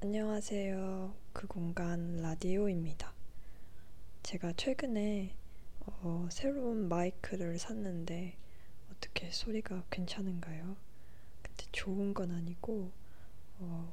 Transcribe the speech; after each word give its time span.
안녕하세요. 0.00 1.12
그 1.32 1.48
공간 1.48 2.18
라디오입니다. 2.22 3.12
제가 4.22 4.52
최근에 4.52 5.34
어, 5.80 6.28
새로운 6.30 6.88
마이크를 6.88 7.58
샀는데 7.58 8.36
어떻게 8.92 9.28
소리가 9.32 9.82
괜찮은가요? 9.90 10.76
근데 11.42 11.64
좋은 11.72 12.14
건 12.14 12.30
아니고 12.30 12.92
어, 13.58 13.92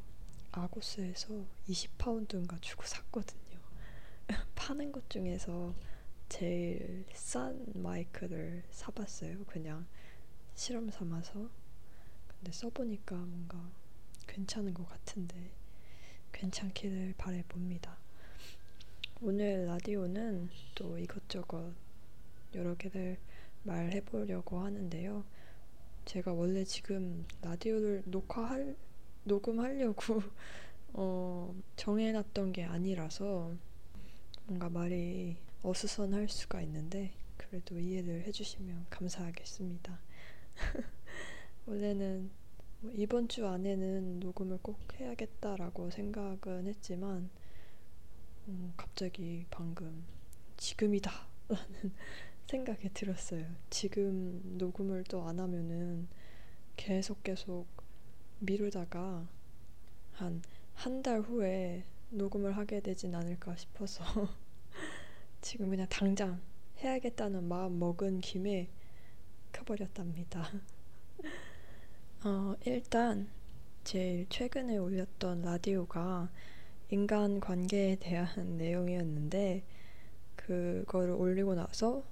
아고스에서 0.52 1.44
20파운드인가 1.70 2.62
주고 2.62 2.84
샀거든요. 2.86 3.58
파는 4.54 4.92
것 4.92 5.10
중에서 5.10 5.74
제일 6.30 7.08
싼 7.16 7.66
마이크를 7.74 8.64
사봤어요. 8.70 9.44
그냥 9.46 9.88
실험 10.54 10.92
삼아서. 10.92 11.50
근데 12.28 12.52
써보니까 12.52 13.16
뭔가 13.16 13.72
괜찮은 14.28 14.76
것 14.76 14.88
같은데 14.88 15.55
괜찮기를 16.36 17.16
바래봅니다. 17.18 17.98
오늘 19.22 19.66
라디오는 19.68 20.50
또 20.76 20.98
이것저것 21.00 21.74
여러 22.54 22.76
개를 22.76 23.18
말해보려고 23.64 24.60
하는데요. 24.60 25.24
제가 26.04 26.34
원래 26.34 26.66
지금 26.66 27.26
라디오를 27.42 28.04
녹화할, 28.06 28.76
녹음하려고 29.24 30.22
어, 30.94 31.56
정해놨던 31.78 32.52
게 32.52 32.66
아니라서 32.66 33.54
뭔가 34.46 34.70
말이 34.70 35.38
어수선할 35.64 36.28
수가 36.28 36.62
있는데 36.64 37.14
그래도 37.38 37.80
이해를 37.80 38.24
해주시면 38.28 38.88
감사하겠습니다. 38.90 40.00
원래는 41.66 42.24
뭐 42.24 42.45
이번 42.94 43.28
주 43.28 43.48
안에는 43.48 44.20
녹음을 44.20 44.60
꼭 44.62 44.80
해야겠다라고 45.00 45.90
생각은 45.92 46.68
했지만 46.68 47.30
음, 48.48 48.74
갑자기 48.78 49.46
방금 49.50 50.04
지금이다 50.58 51.12
라는 51.48 51.94
생각이 52.48 52.90
들었어요. 52.94 53.46
지금 53.70 54.42
녹음을 54.58 55.04
또 55.06 55.28
안 55.28 55.40
하면은 55.40 56.08
계속 56.76 57.24
계속 57.24 57.66
미루다가 58.40 59.28
한 60.14 60.42
한 60.76 61.02
달 61.02 61.22
후에 61.22 61.86
녹음을 62.10 62.56
하게 62.58 62.80
되진 62.82 63.16
않을까 63.16 63.56
싶어서 63.56 64.04
지금 65.42 65.70
그냥 65.70 65.88
당장 65.90 66.42
해야겠다는 66.80 67.44
마음 67.48 67.80
먹은 67.80 68.20
김에 68.20 68.70
켜버렸답니다. 69.54 70.52
어, 72.28 72.56
일단 72.66 73.30
제일 73.84 74.26
최근에 74.30 74.78
올렸던 74.78 75.44
라디오가 75.44 76.28
인간 76.90 77.40
관계에 77.40 77.98
대한 77.98 78.28
내용이었는데 78.58 79.64
그거를 80.36 81.14
올리고 81.14 81.54
나서 81.54 82.04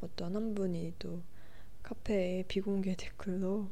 어떤 0.00 0.34
한 0.34 0.54
분이 0.54 0.94
또 0.98 1.20
카페에 1.82 2.44
비공개 2.48 2.96
댓글로 2.96 3.68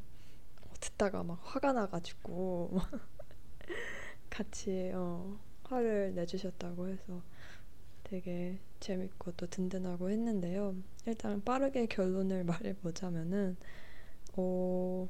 듣다가 0.79 1.23
막 1.23 1.41
화가 1.43 1.73
나가지고 1.73 2.81
같이 4.29 4.93
어, 4.95 5.39
화를 5.65 6.15
내주셨다고 6.15 6.89
해서 6.89 7.23
되게 8.05 8.59
재밌고 8.81 9.33
또 9.39 9.47
든든하고 9.47 10.11
했는데요. 10.11 10.75
일단 11.07 11.43
빠르게 11.43 11.87
결론을 11.87 12.45
말해보자면은 12.45 13.57
어, 14.37 15.09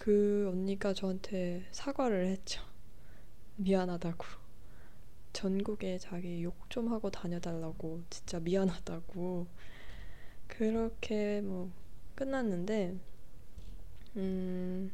그 0.00 0.48
언니가 0.50 0.94
저한테 0.94 1.66
사과를 1.72 2.26
했죠. 2.26 2.62
미안하다고. 3.56 4.24
전국에 5.34 5.98
자기 5.98 6.42
욕 6.42 6.56
좀 6.70 6.92
하고 6.92 7.10
다녀달라고 7.10 8.02
진짜 8.08 8.38
미안하다고 8.38 9.46
그렇게 10.46 11.40
뭐 11.42 11.70
끝났는데 12.14 12.96
음 14.16 14.92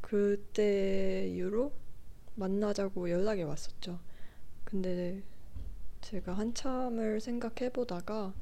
그때 0.00 1.28
이후로 1.28 1.72
만나자고 2.34 3.10
연락이 3.10 3.42
왔었죠. 3.42 4.00
근데 4.64 5.22
제가 6.00 6.32
한참을 6.32 7.20
생각해 7.20 7.70
보다가 7.72 8.34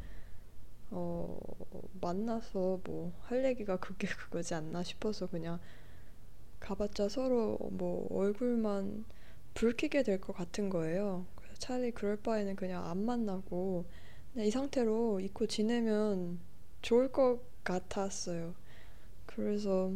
어, 0.90 1.38
만나서 2.00 2.80
뭐 2.84 3.12
할 3.24 3.44
얘기가 3.44 3.76
그게 3.78 4.08
그거지 4.18 4.54
않나 4.54 4.82
싶어서 4.82 5.26
그냥 5.28 5.60
가봤자 6.60 7.08
서로 7.08 7.58
뭐 7.72 8.06
얼굴만 8.10 9.04
붉히게 9.54 10.02
될 10.04 10.20
것 10.20 10.32
같은 10.34 10.68
거예요. 10.70 11.26
그래서 11.36 11.54
차라리 11.58 11.90
그럴 11.92 12.16
바에는 12.16 12.56
그냥 12.56 12.86
안 12.86 12.98
만나고 13.04 13.86
그냥 14.32 14.46
이 14.46 14.50
상태로 14.50 15.20
잊고 15.20 15.46
지내면 15.46 16.38
좋을 16.82 17.10
것 17.12 17.40
같았어요. 17.64 18.54
그래서 19.26 19.92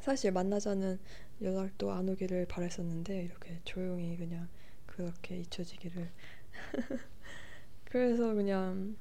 사실 0.00 0.32
만나자는 0.32 0.98
연락도 1.42 1.92
안 1.92 2.08
오기를 2.08 2.46
바랬었는데 2.46 3.22
이렇게 3.24 3.60
조용히 3.64 4.16
그냥 4.16 4.48
그렇게 4.86 5.38
잊혀지기를 5.38 6.10
그래서 7.84 8.34
그냥 8.34 8.96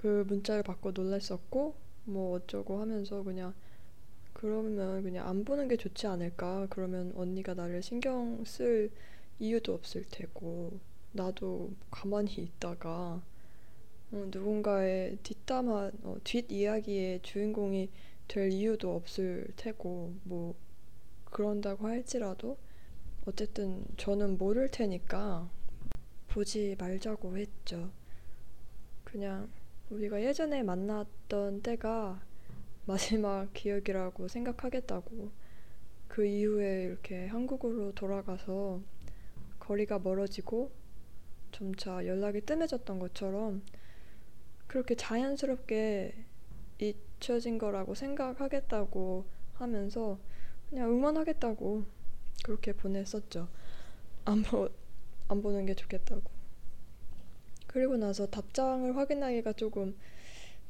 그 0.00 0.24
문자를 0.26 0.62
받고 0.62 0.92
놀랐었고 0.92 1.74
뭐 2.04 2.34
어쩌고 2.34 2.80
하면서 2.80 3.22
그냥 3.22 3.52
그러면 4.32 5.02
그냥 5.02 5.28
안 5.28 5.44
보는 5.44 5.68
게 5.68 5.76
좋지 5.76 6.06
않을까 6.06 6.68
그러면 6.70 7.12
언니가 7.16 7.52
나를 7.52 7.82
신경 7.82 8.42
쓸 8.46 8.90
이유도 9.38 9.74
없을 9.74 10.06
테고 10.10 10.80
나도 11.12 11.72
가만히 11.90 12.32
있다가 12.36 13.22
어, 14.12 14.28
누군가의 14.32 15.18
뒷담화 15.22 15.90
어, 16.04 16.16
뒷 16.24 16.50
이야기의 16.50 17.20
주인공이 17.20 17.90
될 18.26 18.50
이유도 18.50 18.96
없을 18.96 19.48
테고 19.56 20.14
뭐 20.24 20.54
그런다고 21.26 21.86
할지라도 21.86 22.56
어쨌든 23.26 23.84
저는 23.98 24.38
모를 24.38 24.70
테니까 24.70 25.50
보지 26.28 26.76
말자고 26.78 27.36
했죠. 27.36 27.90
그냥 29.04 29.50
우리가 29.90 30.22
예전에 30.22 30.62
만났던 30.62 31.62
때가 31.62 32.22
마지막 32.86 33.48
기억이라고 33.54 34.28
생각하겠다고 34.28 35.30
그 36.06 36.24
이후에 36.24 36.84
이렇게 36.84 37.26
한국으로 37.26 37.92
돌아가서 37.92 38.80
거리가 39.58 39.98
멀어지고 39.98 40.70
점차 41.50 42.06
연락이 42.06 42.40
뜸해졌던 42.40 43.00
것처럼 43.00 43.62
그렇게 44.68 44.94
자연스럽게 44.94 46.24
잊혀진 46.78 47.58
거라고 47.58 47.94
생각하겠다고 47.94 49.26
하면서 49.54 50.18
그냥 50.68 50.90
응원하겠다고 50.90 51.84
그렇게 52.44 52.72
보냈었죠. 52.72 53.48
안, 54.24 54.42
보, 54.42 54.68
안 55.28 55.42
보는 55.42 55.66
게 55.66 55.74
좋겠다고. 55.74 56.39
그리고 57.70 57.96
나서 57.96 58.26
답장을 58.26 58.96
확인하기가 58.96 59.52
조금 59.52 59.96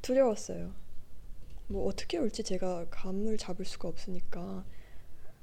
두려웠어요. 0.02 0.70
뭐 1.68 1.86
어떻게 1.86 2.18
올지 2.18 2.44
제가 2.44 2.88
감을 2.90 3.38
잡을 3.38 3.64
수가 3.64 3.88
없으니까 3.88 4.66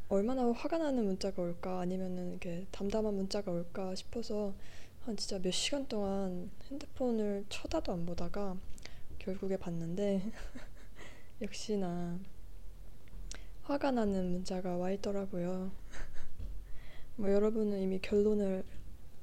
얼마나 0.07 0.51
화가 0.51 0.78
나는 0.78 1.06
문자가 1.06 1.41
올까 1.41 1.79
아니면은 1.79 2.29
이렇게 2.29 2.68
담담한 2.69 3.16
문자가 3.16 3.51
올까 3.51 3.95
싶어서 3.95 4.53
한 5.01 5.18
진짜 5.18 5.40
몇 5.40 5.50
시간 5.50 5.88
동안 5.88 6.51
핸드폰을 6.69 7.45
쳐다도 7.50 7.91
안 7.91 8.06
보다가 8.06 8.56
결국에 9.18 9.57
봤는데 9.57 10.22
역시나 11.41 12.19
화가 13.63 13.89
나는 13.89 14.31
문자가 14.31 14.78
와 14.78 14.91
있더라고요. 14.91 15.72
뭐 17.18 17.31
여러분은 17.31 17.80
이미 17.80 17.98
결론을 17.98 18.63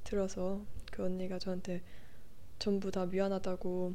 들어서 0.03 0.65
그 0.91 1.05
언니가 1.05 1.39
저한테 1.39 1.81
전부 2.65 2.91
다 2.91 3.05
미안하다고 3.05 3.95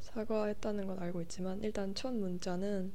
사과했다는 0.00 0.88
건 0.88 0.98
알고 0.98 1.22
있지만 1.22 1.62
일단 1.62 1.94
첫 1.94 2.12
문자는 2.12 2.92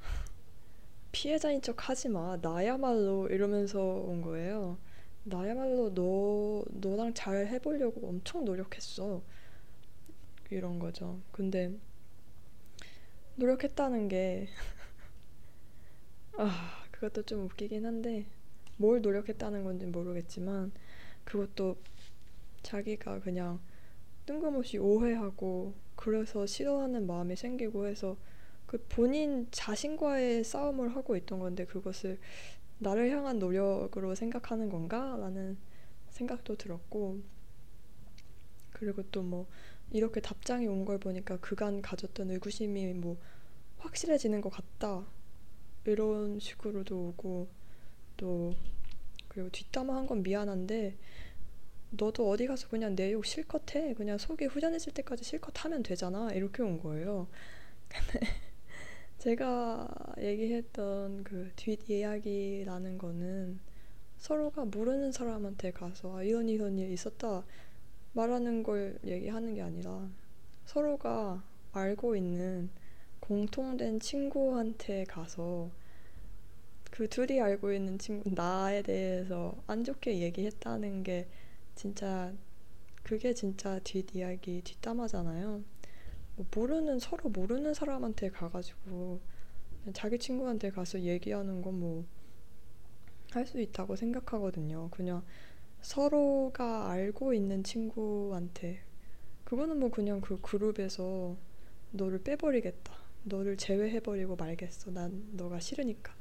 피해자인 1.12 1.62
척 1.62 1.88
하지 1.88 2.08
마. 2.08 2.36
나야말로 2.42 3.28
이러면서 3.28 3.80
온 3.80 4.20
거예요. 4.20 4.78
나야말로 5.22 5.94
너 5.94 6.64
너랑 6.72 7.14
잘 7.14 7.46
해보려고 7.46 8.08
엄청 8.08 8.44
노력했어. 8.44 9.22
이런 10.50 10.80
거죠. 10.80 11.20
근데 11.30 11.72
노력했다는 13.36 14.08
게 14.08 14.48
아, 16.36 16.82
그것도 16.90 17.22
좀 17.22 17.44
웃기긴 17.44 17.86
한데 17.86 18.26
뭘 18.76 19.02
노력했다는 19.02 19.62
건지 19.62 19.86
모르겠지만 19.86 20.72
그것도 21.24 21.76
자기가 22.64 23.20
그냥 23.20 23.60
뜬금없이 24.28 24.76
오해하고 24.78 25.72
그래서 25.96 26.44
싫어하는 26.44 27.06
마음이 27.06 27.34
생기고 27.34 27.86
해서 27.86 28.18
그 28.66 28.76
본인 28.90 29.48
자신과의 29.50 30.44
싸움을 30.44 30.94
하고 30.94 31.16
있던 31.16 31.38
건데 31.38 31.64
그것을 31.64 32.18
나를 32.78 33.10
향한 33.10 33.38
노력으로 33.38 34.14
생각하는 34.14 34.68
건가? 34.68 35.16
라는 35.18 35.56
생각도 36.10 36.56
들었고 36.56 37.20
그리고 38.72 39.02
또 39.10 39.22
뭐 39.22 39.46
이렇게 39.90 40.20
답장이 40.20 40.66
온 40.66 40.84
걸 40.84 40.98
보니까 40.98 41.38
그간 41.40 41.80
가졌던 41.82 42.30
의구심이 42.30 42.92
뭐 42.94 43.16
확실해지는 43.78 44.40
것 44.42 44.50
같다 44.50 45.06
이런 45.86 46.38
식으로도 46.38 47.08
오고 47.08 47.48
또 48.18 48.54
그리고 49.28 49.48
뒷담화한 49.50 50.06
건 50.06 50.22
미안한데 50.22 50.96
너도 51.90 52.28
어디 52.30 52.46
가서 52.46 52.68
그냥 52.68 52.94
내 52.96 53.12
욕 53.12 53.24
실컷 53.26 53.74
해. 53.74 53.94
그냥 53.94 54.18
속이 54.18 54.46
후련해질 54.46 54.92
때까지 54.94 55.24
실컷 55.24 55.64
하면 55.64 55.82
되잖아. 55.82 56.30
이렇게 56.32 56.62
온 56.62 56.78
거예요. 56.80 57.28
근데 57.88 58.20
제가 59.18 59.88
얘기했던 60.18 61.24
그 61.24 61.50
뒷이야기라는 61.56 62.98
거는 62.98 63.60
서로가 64.18 64.66
모르는 64.66 65.12
사람한테 65.12 65.72
가서 65.72 66.18
아, 66.18 66.22
이런 66.22 66.48
이런 66.48 66.78
일 66.78 66.92
있었다. 66.92 67.44
말하는 68.14 68.62
걸 68.64 68.98
얘기하는 69.06 69.54
게 69.54 69.62
아니라 69.62 70.08
서로가 70.66 71.44
알고 71.72 72.16
있는 72.16 72.70
공통된 73.20 74.00
친구한테 74.00 75.04
가서 75.04 75.70
그 76.90 77.08
둘이 77.08 77.40
알고 77.40 77.72
있는 77.72 77.98
친구 77.98 78.30
나에 78.34 78.82
대해서 78.82 79.54
안 79.66 79.84
좋게 79.84 80.18
얘기했다는 80.20 81.02
게 81.02 81.28
진짜 81.78 82.34
그게 83.04 83.32
진짜 83.34 83.78
뒷이야기 83.80 84.62
뒷담화잖아요. 84.62 85.64
뭐 86.36 86.46
모르는 86.54 86.98
서로 87.00 87.30
모르는 87.30 87.74
사람한테 87.74 88.30
가가지고 88.30 89.20
자기 89.94 90.18
친구한테 90.18 90.70
가서 90.70 91.00
얘기하는 91.00 91.62
건 91.62 91.80
뭐 91.80 92.04
할 93.32 93.46
수 93.46 93.60
있다고 93.60 93.96
생각하거든요. 93.96 94.88
그냥 94.90 95.22
서로가 95.82 96.90
알고 96.90 97.34
있는 97.34 97.62
친구한테 97.62 98.80
그거는 99.44 99.78
뭐 99.80 99.90
그냥 99.90 100.20
그 100.20 100.40
그룹에서 100.40 101.36
너를 101.92 102.22
빼버리겠다. 102.22 102.94
너를 103.24 103.56
제외해버리고 103.56 104.36
말겠어. 104.36 104.90
난 104.92 105.28
너가 105.32 105.60
싫으니까. 105.60 106.14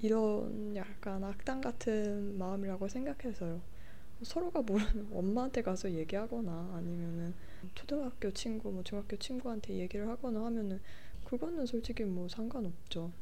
이런 0.00 0.74
약간 0.76 1.24
악당 1.24 1.60
같은 1.60 2.38
마음이라고 2.38 2.88
생각해서요. 2.88 3.60
서로가 4.22 4.62
모르는 4.62 5.08
엄마한테 5.12 5.62
가서 5.62 5.90
얘기하거나 5.90 6.72
아니면은 6.74 7.34
초등학교 7.74 8.30
친구, 8.32 8.70
뭐 8.70 8.82
중학교 8.82 9.16
친구한테 9.16 9.74
얘기를 9.74 10.08
하거나 10.08 10.44
하면은 10.46 10.80
그거는 11.24 11.66
솔직히 11.66 12.04
뭐 12.04 12.28
상관없죠. 12.28 13.12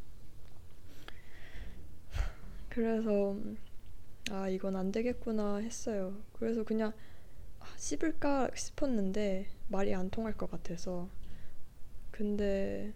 그래서 2.69 3.37
아 4.31 4.49
이건 4.49 4.77
안 4.77 4.93
되겠구나 4.93 5.57
했어요. 5.57 6.17
그래서 6.33 6.65
그냥 6.65 6.93
아, 7.61 7.67
씹을까 7.77 8.51
싶었는데 8.55 9.49
말이 9.69 9.95
안 9.95 10.11
통할 10.11 10.37
것 10.37 10.51
같아서 10.51 11.09
근데 12.11 12.93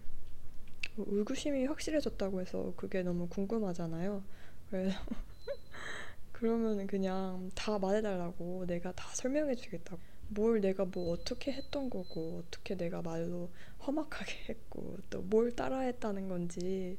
뭐 0.95 1.05
의구심이 1.09 1.65
확실해졌다고 1.65 2.41
해서 2.41 2.73
그게 2.77 3.03
너무 3.03 3.27
궁금하잖아요. 3.27 4.23
그래서 4.69 4.97
그러면 6.43 6.87
그냥 6.87 7.49
다 7.55 7.79
말해달라고 7.79 8.65
내가 8.67 8.91
다 8.91 9.07
설명해주겠다고. 9.15 10.01
뭘 10.27 10.59
내가 10.59 10.83
뭐 10.83 11.13
어떻게 11.13 11.53
했던 11.53 11.89
거고 11.89 12.43
어떻게 12.45 12.75
내가 12.75 13.01
말로 13.01 13.49
험악하게 13.87 14.33
했고 14.51 14.97
또 15.09 15.21
뭘 15.21 15.55
따라했다는 15.55 16.27
건지 16.27 16.97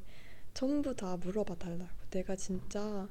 전부 0.55 0.95
다 0.95 1.17
물어봐 1.17 1.59
달라고. 1.59 1.91
내가 2.09 2.35
진짜 2.35 3.07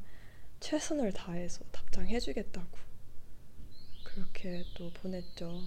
최선을 0.59 1.13
다해서 1.13 1.63
답장해주겠다고 1.71 2.79
그렇게 4.03 4.65
또 4.77 4.91
보냈죠. 4.95 5.61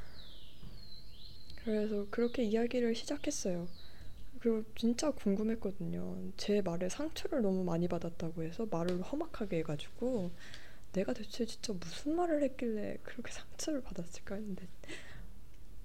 그래서 1.62 2.06
그렇게 2.10 2.42
이야기를 2.44 2.94
시작했어요. 2.94 3.68
그리고 4.40 4.62
진짜 4.76 5.10
궁금했거든요. 5.10 6.16
제 6.36 6.60
말에 6.60 6.88
상처를 6.88 7.42
너무 7.42 7.64
많이 7.64 7.88
받았다고 7.88 8.42
해서 8.42 8.66
말을 8.70 9.02
험악하게 9.02 9.58
해가지고 9.58 10.30
내가 10.92 11.12
대체 11.12 11.44
진짜 11.44 11.72
무슨 11.72 12.16
말을 12.16 12.42
했길래 12.42 12.98
그렇게 13.02 13.32
상처를 13.32 13.82
받았을까 13.82 14.36
했는데 14.36 14.66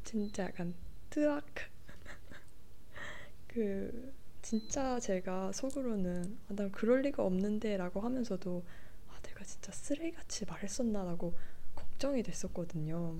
진짜 0.03 0.43
약간 0.43 0.73
뜨악 1.09 1.45
그 3.47 4.13
진짜 4.41 4.99
제가 4.99 5.51
속으로는 5.51 6.37
아, 6.49 6.53
난 6.53 6.71
그럴 6.71 7.01
리가 7.01 7.23
없는데 7.23 7.77
라고 7.77 8.01
하면서도 8.01 8.63
아, 9.09 9.19
내가 9.23 9.43
진짜 9.43 9.71
쓰레기같이 9.71 10.45
말했었나 10.45 11.03
라고 11.03 11.33
걱정이 11.75 12.23
됐었거든요. 12.23 13.15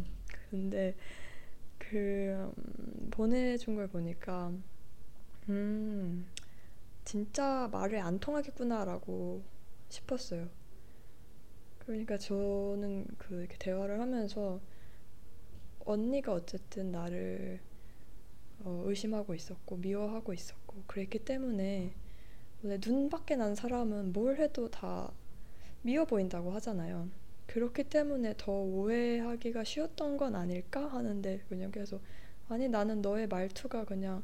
근데 0.50 0.96
그 1.78 2.52
음, 2.58 3.08
보내준 3.12 3.76
걸 3.76 3.88
보니까 3.88 4.52
음 5.50 6.26
진짜 7.04 7.68
말을 7.72 8.00
안 8.00 8.20
통하겠구나 8.20 8.86
라고 8.86 9.44
싶었어요. 9.90 10.50
그러니까 11.80 12.18
저는 12.18 13.06
그 13.18 13.40
이렇게 13.42 13.58
대화를 13.58 14.00
하면서 14.00 14.62
언니가 15.86 16.34
어쨌든 16.34 16.92
나를 16.92 17.60
어, 18.64 18.84
의심하고 18.86 19.36
있었고 19.36 19.78
미워하고 19.78 20.34
있었고 20.34 20.84
그랬기 20.88 21.20
때문에 21.20 21.94
눈밖에 22.64 23.36
난 23.36 23.56
사람은 23.56 24.14
뭘 24.14 24.38
해도 24.38 24.70
다 24.70 25.12
미워 25.82 26.06
보인다고 26.06 26.52
하잖아요. 26.52 27.10
그렇기 27.48 27.84
때문에 27.84 28.36
더 28.38 28.54
오해하기가 28.54 29.66
쉬웠던 29.66 30.16
건 30.16 30.36
아닐까 30.36 30.88
하는데 30.88 31.44
그냥 31.50 31.72
계속 31.72 32.02
아니 32.48 32.70
나는 32.70 33.02
너의 33.02 33.28
말투가 33.28 33.84
그냥 33.84 34.24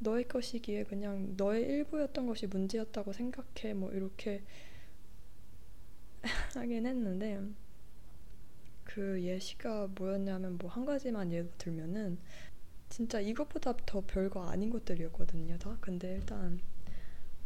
너의 0.00 0.28
것이기에 0.28 0.84
그냥 0.84 1.34
너의 1.36 1.62
일부였던 1.64 2.26
것이 2.26 2.46
문제였다고 2.48 3.12
생각해 3.12 3.74
뭐 3.74 3.90
이렇게 3.92 4.42
하긴 6.54 6.86
했는데 6.86 7.40
그 8.84 9.22
예시가 9.22 9.88
뭐였냐면 9.94 10.58
뭐 10.58 10.70
한 10.70 10.84
가지만 10.84 11.32
예로 11.32 11.48
들면은 11.58 12.18
진짜 12.90 13.20
이것보다 13.20 13.74
더 13.86 14.02
별거 14.06 14.44
아닌 14.44 14.70
것들이었거든요, 14.70 15.58
다. 15.58 15.76
근데 15.80 16.14
일단 16.16 16.60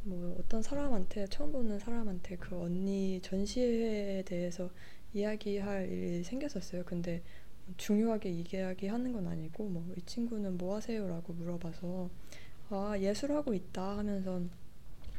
뭐 0.04 0.36
어떤 0.40 0.62
사람한테 0.62 1.26
처음 1.28 1.52
보는 1.52 1.78
사람한테 1.80 2.36
그 2.38 2.60
언니 2.60 3.20
전시회에 3.22 4.22
대해서 4.24 4.70
이야기할 5.14 5.88
일이 5.90 6.24
생겼었어요. 6.24 6.84
근데 6.84 7.22
중요하게 7.78 8.30
이야기하는 8.30 9.12
건 9.12 9.26
아니고 9.28 9.68
뭐 9.68 9.84
이 9.96 10.02
친구는 10.06 10.58
뭐 10.58 10.76
하세요라고 10.76 11.32
물어봐서 11.34 12.10
아 12.74 12.98
예술하고 12.98 13.54
있다 13.54 13.98
하면서 13.98 14.40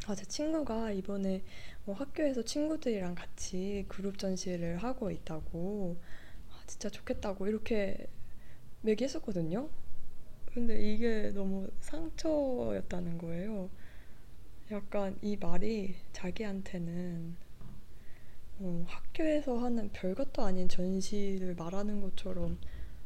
아 0.07 0.15
제 0.15 0.23
친구가 0.25 0.91
이번에 0.91 1.43
뭐 1.85 1.95
학교에서 1.95 2.43
친구들이랑 2.43 3.15
같이 3.15 3.85
그룹 3.87 4.17
전시를 4.19 4.77
하고 4.77 5.09
있다고 5.11 5.97
아 6.51 6.63
진짜 6.67 6.89
좋겠다고 6.89 7.47
이렇게 7.47 8.07
얘기했었거든요. 8.85 9.69
근데 10.45 10.79
이게 10.93 11.31
너무 11.33 11.67
상처였다는 11.81 13.17
거예요. 13.17 13.69
약간 14.71 15.17
이 15.21 15.37
말이 15.37 15.95
자기한테는 16.13 17.35
어, 18.59 18.85
학교에서 18.87 19.57
하는 19.57 19.89
별것도 19.91 20.43
아닌 20.43 20.69
전시를 20.69 21.55
말하는 21.55 22.01
것처럼 22.01 22.57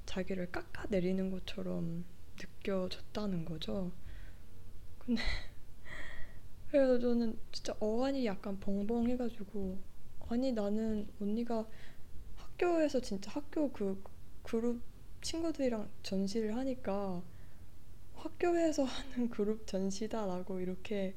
자기를 0.06 0.52
깎아내리는 0.52 1.30
것처럼 1.32 2.06
느껴졌다는 2.40 3.46
거죠. 3.46 3.92
근데 5.10 5.22
그래서 6.72 7.00
저는 7.00 7.38
진짜 7.52 7.76
어안이 7.80 8.26
약간 8.26 8.60
벙벙해가지고 8.60 9.78
아니 10.30 10.52
나는 10.52 11.08
언니가 11.20 11.68
학교에서 12.38 13.00
진짜 13.02 13.32
학교 13.32 13.72
그 13.72 14.02
그룹 14.44 14.82
친구들이랑 15.22 15.90
전시를 16.04 16.56
하니까 16.56 17.24
학교에서 18.16 18.84
하는 18.86 19.30
그룹 19.30 19.68
전시다라고 19.68 20.60
이렇게 20.62 21.16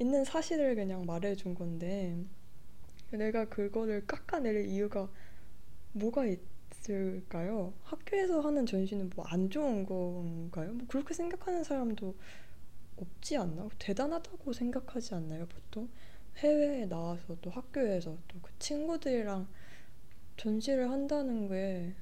있는 0.00 0.24
사실을 0.24 0.74
그냥 0.74 1.06
말해준 1.06 1.54
건데 1.54 2.18
내가 3.10 3.48
그거를 3.48 4.06
깎아낼 4.06 4.66
이유가 4.66 5.10
뭐가 5.92 6.24
있을까요? 6.26 7.74
학교에서 7.84 8.40
하는 8.40 8.66
전시는 8.66 9.10
뭐 9.16 9.26
안 9.28 9.50
좋은 9.50 9.84
건가요? 9.86 10.72
뭐 10.74 10.86
그렇게 10.88 11.14
생각하는 11.14 11.64
사람도 11.64 12.14
없지 13.00 13.36
않나? 13.36 13.68
대단하다고 13.78 14.52
생각하지 14.52 15.14
않나요, 15.14 15.46
보통? 15.48 15.88
해외에 16.38 16.86
나와서 16.86 17.36
또 17.42 17.50
학교에서 17.50 18.16
또 18.28 18.40
그 18.42 18.52
친구들이랑 18.58 19.48
전시를 20.38 20.90
한다는 20.90 21.48
게 21.48 21.94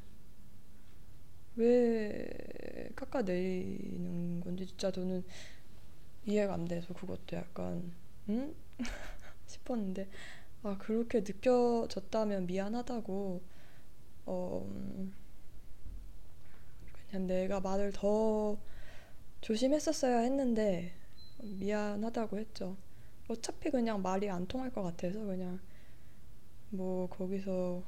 왜 1.56 2.90
깎아내리는 2.94 4.40
건지 4.40 4.66
진짜 4.66 4.90
저는 4.90 5.24
이해가 6.26 6.54
안 6.54 6.64
돼서 6.66 6.94
그것도 6.94 7.36
약간 7.36 7.92
응? 8.28 8.54
싶었는데 9.46 10.08
아 10.64 10.78
그렇게 10.78 11.20
느껴졌다면 11.20 12.46
미안하다고 12.46 13.42
어 14.26 14.66
음, 14.70 15.14
그냥 17.10 17.26
내가 17.26 17.60
말을 17.60 17.92
더 17.92 18.56
조심했었어야 19.40 20.18
했는데 20.20 20.92
미안하다고 21.42 22.38
했죠. 22.38 22.76
어차피 23.28 23.70
그냥 23.70 24.02
말이 24.02 24.28
안 24.30 24.46
통할 24.46 24.70
것 24.70 24.82
같아서 24.82 25.20
그냥 25.24 25.60
뭐 26.70 27.08
거기서 27.08 27.82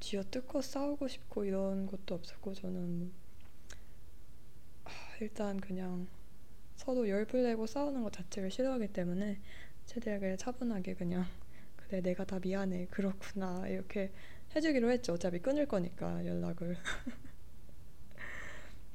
쥐어뜯고 0.00 0.62
싸우고 0.62 1.08
싶고 1.08 1.44
이런 1.44 1.86
것도 1.86 2.14
없었고 2.14 2.54
저는 2.54 3.12
뭐 4.84 4.92
일단 5.20 5.60
그냥 5.60 6.08
서로 6.76 7.08
열불 7.08 7.42
내고 7.42 7.66
싸우는 7.66 8.02
것 8.02 8.12
자체를 8.12 8.50
싫어하기 8.50 8.88
때문에 8.88 9.40
그냥 9.92 10.36
차분하게 10.36 10.94
그냥 10.94 11.26
그래 11.76 12.00
내가 12.00 12.24
다 12.24 12.38
미안해. 12.38 12.86
그렇구나. 12.90 13.66
이렇게 13.68 14.12
해주기로 14.54 14.90
했죠. 14.90 15.14
어차피 15.14 15.40
끊을 15.40 15.66
거니까 15.66 16.24
연락을 16.24 16.76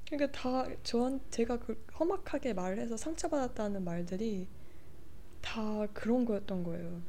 그러니까 0.09 0.31
다 0.31 0.67
저한 0.83 1.19
제가 1.31 1.59
그 1.59 1.83
험악하게 1.99 2.53
말해서 2.53 2.95
상처받았다는 2.97 3.83
말들이 3.83 4.47
다 5.41 5.87
그런 5.93 6.25
거였던 6.25 6.63
거예요. 6.63 7.01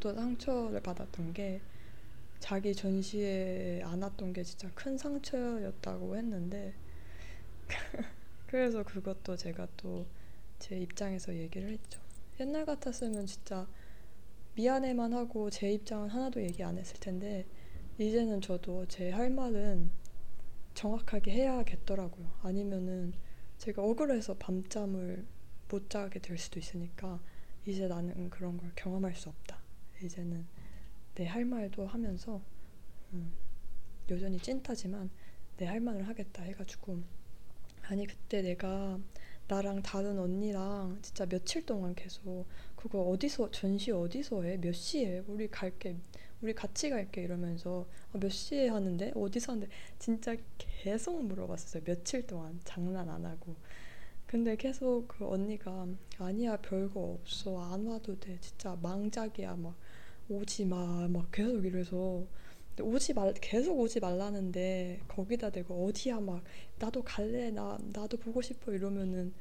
또 0.00 0.14
상처를 0.14 0.82
받았던 0.82 1.32
게 1.32 1.62
자기 2.40 2.74
전시에 2.74 3.82
안 3.84 4.02
왔던 4.02 4.34
게 4.34 4.42
진짜 4.42 4.70
큰 4.74 4.98
상처였다고 4.98 6.14
했는데 6.14 6.74
그래서 8.46 8.82
그것도 8.82 9.36
제가 9.36 9.66
또 9.76 10.06
제 10.58 10.76
입장에서 10.76 11.34
얘기를 11.34 11.70
했죠. 11.70 12.00
옛날 12.40 12.66
같았으면 12.66 13.26
진짜 13.26 13.66
미안해만 14.54 15.12
하고 15.12 15.50
제 15.50 15.72
입장은 15.72 16.08
하나도 16.08 16.42
얘기 16.42 16.62
안 16.64 16.78
했을 16.78 16.98
텐데 16.98 17.46
이제는 17.98 18.40
저도 18.40 18.86
제 18.86 19.10
할 19.10 19.30
말은 19.30 19.90
정확하게 20.78 21.32
해야겠더라고요. 21.32 22.38
아니면은 22.42 23.12
제가 23.58 23.82
억울해서 23.82 24.34
밤잠을 24.38 25.26
못 25.68 25.90
자게 25.90 26.20
될 26.20 26.38
수도 26.38 26.60
있으니까 26.60 27.20
이제 27.66 27.88
나는 27.88 28.30
그런 28.30 28.56
걸 28.56 28.70
경험할 28.76 29.14
수 29.16 29.28
없다. 29.28 29.58
이제는 30.02 30.46
내 31.16 31.26
할 31.26 31.44
말도 31.44 31.84
하면서 31.88 32.40
음, 33.12 33.32
여전히 34.08 34.38
찐따지만 34.38 35.10
내 35.56 35.66
할 35.66 35.80
말을 35.80 36.06
하겠다 36.06 36.44
해가지고 36.44 37.02
아니 37.82 38.06
그때 38.06 38.40
내가 38.42 39.00
나랑 39.48 39.82
다른 39.82 40.16
언니랑 40.20 41.00
진짜 41.02 41.26
며칠 41.26 41.66
동안 41.66 41.94
계속 41.96 42.46
그거 42.76 43.02
어디서 43.02 43.50
전시 43.50 43.90
어디서 43.90 44.42
해? 44.44 44.56
몇 44.58 44.72
시에? 44.72 45.24
우리 45.26 45.48
갈게. 45.48 45.96
우리 46.40 46.54
같이 46.54 46.90
갈게 46.90 47.22
이러면서 47.22 47.86
아, 48.12 48.18
몇 48.18 48.30
시에 48.30 48.68
하는데? 48.68 49.12
어디서 49.14 49.52
하는데? 49.52 49.72
진짜 49.98 50.36
계속 50.58 51.24
물어봤었어요. 51.24 51.82
며칠 51.84 52.26
동안 52.26 52.60
장난 52.64 53.08
안 53.08 53.24
하고. 53.26 53.56
근데 54.26 54.56
계속 54.56 55.08
그 55.08 55.26
언니가 55.28 55.86
아니야 56.18 56.56
별거 56.58 57.00
없어 57.22 57.60
안 57.72 57.86
와도 57.86 58.18
돼 58.20 58.38
진짜 58.40 58.76
망작이야 58.82 59.56
막 59.56 59.76
오지 60.28 60.66
마 60.66 61.08
막 61.08 61.30
계속 61.32 61.64
이래서 61.64 62.26
오지 62.80 63.14
말 63.14 63.34
계속 63.34 63.78
오지 63.80 64.00
말라는데 64.00 65.00
거기다 65.08 65.50
대고 65.50 65.86
어디야 65.86 66.20
막 66.20 66.44
나도 66.78 67.02
갈래 67.04 67.50
나 67.50 67.78
나도 67.92 68.18
보고 68.18 68.42
싶어 68.42 68.72
이러면은 68.72 69.32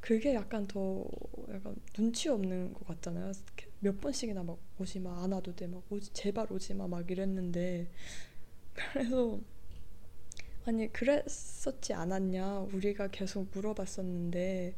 그게 0.00 0.34
약간 0.34 0.66
더 0.66 1.04
약간 1.52 1.76
눈치 1.94 2.28
없는 2.28 2.74
것 2.74 2.86
같잖아요. 2.88 3.32
몇 3.80 4.00
번씩이나 4.00 4.42
막 4.42 4.58
오지 4.78 5.00
마 5.00 5.22
안 5.22 5.32
와도 5.32 5.54
돼 5.54 5.66
막 5.66 5.82
오지 5.90 6.12
제발 6.12 6.46
오지 6.52 6.74
마 6.74 6.86
막 6.88 7.10
이랬는데 7.10 7.88
그래서 8.74 9.40
아니 10.66 10.92
그랬었지 10.92 11.94
않았냐? 11.94 12.60
우리가 12.72 13.08
계속 13.08 13.48
물어봤었는데 13.52 14.74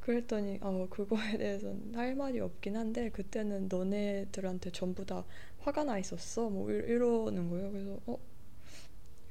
그랬더니 0.00 0.58
어 0.60 0.86
그거에 0.90 1.38
대해서는 1.38 1.94
할 1.94 2.14
말이 2.14 2.40
없긴 2.40 2.76
한데 2.76 3.10
그때는 3.10 3.68
너네들한테 3.68 4.70
전부 4.72 5.04
다 5.06 5.24
화가 5.60 5.84
나 5.84 5.98
있었어? 5.98 6.50
뭐 6.50 6.70
이러는 6.70 7.48
거예요. 7.50 7.70
그래서 7.70 7.98
어? 8.06 8.18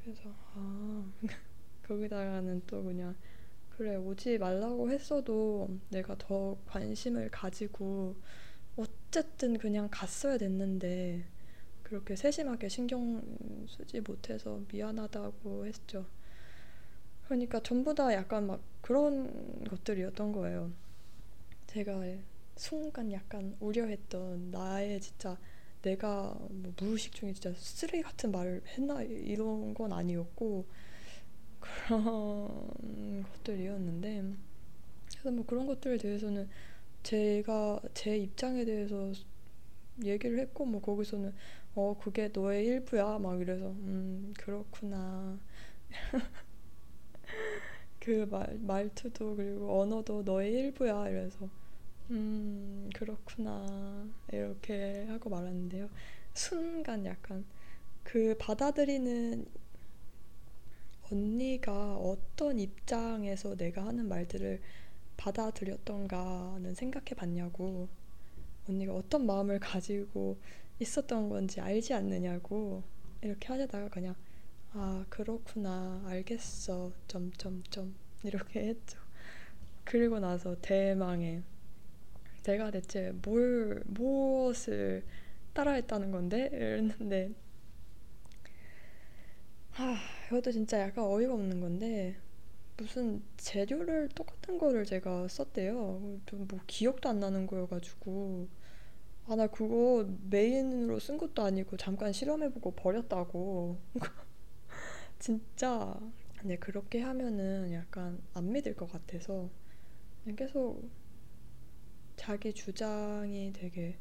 그래서 0.04 0.34
아 0.56 1.12
거기다가는 1.88 2.64
또 2.68 2.84
그냥 2.84 3.16
그래 3.72 3.96
오지 3.96 4.38
말라고 4.40 4.92
했어도 4.92 5.70
내가 5.90 6.18
더 6.18 6.58
관심을 6.68 7.30
가지고 7.32 8.16
어쨌든 8.78 9.58
그냥 9.58 9.90
갔어야 9.92 10.38
됐는데 10.38 11.26
그렇게 11.84 12.16
세심하게 12.16 12.70
신경 12.70 13.22
쓰지 13.68 14.00
못해서 14.02 14.62
미안하다고 14.72 15.66
했죠. 15.66 16.06
그러니까 17.26 17.62
전부 17.62 17.94
다 17.94 18.14
약간 18.14 18.48
막 18.48 18.62
그런 18.82 19.64
것들이었던 19.66 20.32
거예요. 20.32 20.72
제가 21.68 22.02
순간 22.56 23.12
약간 23.12 23.56
우려했던 23.60 24.52
나의 24.52 25.02
진짜 25.02 25.38
내가 25.82 26.38
뭐 26.50 26.74
무의식 26.78 27.14
중에 27.14 27.34
진짜 27.34 27.54
쓰레기 27.58 28.04
같은 28.04 28.32
말을 28.32 28.62
했나 28.68 29.02
이런 29.02 29.74
건 29.74 29.94
아니었고 29.94 30.66
그런 31.60 33.24
것들이었는데 33.34 34.34
그래서 35.12 35.32
뭐 35.32 35.46
그런 35.46 35.66
것들에 35.66 35.98
대해서는 35.98 36.50
제가 37.04 37.82
제 37.94 38.18
입장에 38.18 38.66
대해서 38.66 39.12
얘기를 40.04 40.40
했고 40.40 40.66
뭐 40.66 40.82
거기서는 40.82 41.34
어 41.76 41.98
그게 42.02 42.30
너의 42.34 42.66
일부야 42.66 43.20
막 43.20 43.42
이래서 43.42 43.68
음 43.72 44.34
그렇구나. 44.38 45.40
그 48.00 48.26
말 48.30 48.58
말투도 48.60 49.36
그리고 49.36 49.82
언어도 49.82 50.24
너의 50.24 50.52
일부야 50.54 51.10
이래서 51.10 51.50
음 52.12 52.90
그렇구나. 52.96 54.08
이렇게 54.34 55.06
하고 55.10 55.30
말았는데요. 55.30 55.90
순간 56.34 57.06
약간 57.06 57.46
그 58.04 58.36
받아들이는 58.40 59.46
언니가 61.12 61.96
어떤 61.98 62.60
입장에서 62.60 63.56
내가 63.56 63.86
하는 63.86 64.08
말들을 64.08 64.62
받아들였던가는 65.22 66.74
생각해 66.74 67.14
봤냐고 67.16 67.88
언니가 68.68 68.94
어떤 68.94 69.28
마음을 69.28 69.60
가지고 69.60 70.38
있었던 70.80 71.30
건지 71.30 71.62
알지 71.62 71.94
않느냐고 71.94 72.82
이렇게 73.22 73.48
하려다가 73.50 73.90
그냥 73.90 74.16
아 74.74 75.06
그렇구나 75.10 76.02
알겠어 76.08 76.92
점점점 77.08 77.94
이렇게 78.24 78.68
했죠. 78.70 79.00
그리고 79.84 80.20
나서 80.20 80.56
대망의 80.60 81.44
내가 82.44 82.72
대체 82.72 83.12
뭘 83.22 83.84
무엇을 83.86 85.06
따라했다는 85.54 86.12
건데 86.12 86.50
이랬는데 86.52 87.32
아 89.76 89.98
이것도 90.28 90.52
진짜 90.52 90.80
약간 90.80 91.06
어이가 91.06 91.34
없는 91.34 91.62
건데 91.62 92.16
무슨 92.78 93.22
재료를 93.38 94.10
똑같은 94.10 94.58
거를 94.58 94.86
제가 94.86 95.28
썼대요. 95.28 96.20
좀 96.26 96.48
뭐 96.50 96.60
기억도 96.68 97.10
안 97.10 97.20
나는 97.20 97.48
거여가지고 97.48 98.48
아, 99.28 99.36
나 99.36 99.48
그거 99.48 100.08
메인으로 100.30 101.00
쓴 101.00 101.18
것도 101.18 101.44
아니고 101.44 101.78
잠깐 101.78 102.12
실험해보고 102.14 102.72
버렸다고. 102.72 103.78
진짜. 105.20 105.96
근데 106.38 106.58
그렇게 106.58 107.02
하면은 107.02 107.72
약간 107.74 108.22
안 108.34 108.52
믿을 108.52 108.76
것 108.76 108.92
같아서 108.92 109.50
그냥 110.24 110.36
계속 110.36 110.90
자기 112.16 112.54
주장이 112.54 113.54
되게 113.54 113.98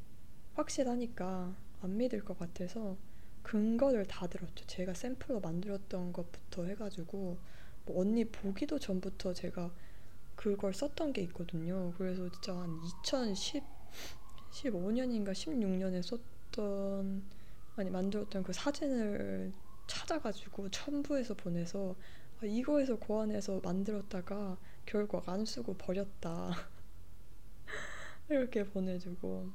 확실하니까 0.55 1.55
안 1.83 1.97
믿을 1.97 2.25
것 2.25 2.39
같아서 2.39 2.97
근거를 3.43 4.07
다 4.07 4.27
들었죠. 4.27 4.67
제가 4.67 4.95
샘플로 4.95 5.41
만들었던 5.41 6.13
것부터 6.13 6.65
해가지고 6.67 7.19
뭐 7.19 7.39
언니 7.97 8.25
보기도 8.25 8.79
전부터 8.79 9.33
제가 9.35 9.73
그걸 10.37 10.73
썼던 10.73 11.13
게 11.13 11.23
있거든요. 11.23 11.93
그래서 11.99 12.31
진짜 12.31 12.57
한 12.57 12.81
2010, 13.05 13.63
15년인가 14.53 15.33
16년에 15.33 16.03
썼던 16.03 17.23
아니 17.77 17.91
만들었던 17.91 18.43
그 18.43 18.53
사진을 18.53 19.53
찾아가지고 19.87 20.71
첨부해서 20.71 21.35
보내서 21.35 21.95
아, 22.41 22.47
이거에서 22.47 22.97
고안해서 22.97 23.61
만들었다가 23.63 24.57
결국 24.87 25.29
안 25.29 25.45
쓰고 25.45 25.75
버렸다 25.75 26.53
이렇게 28.31 28.65
보내주고 28.65 29.51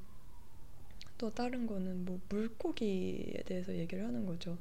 또 1.18 1.30
다른 1.32 1.66
거는 1.66 2.04
뭐 2.04 2.20
물고기에 2.28 3.42
대해서 3.44 3.74
얘기를 3.74 4.04
하는 4.04 4.26
거죠. 4.26 4.58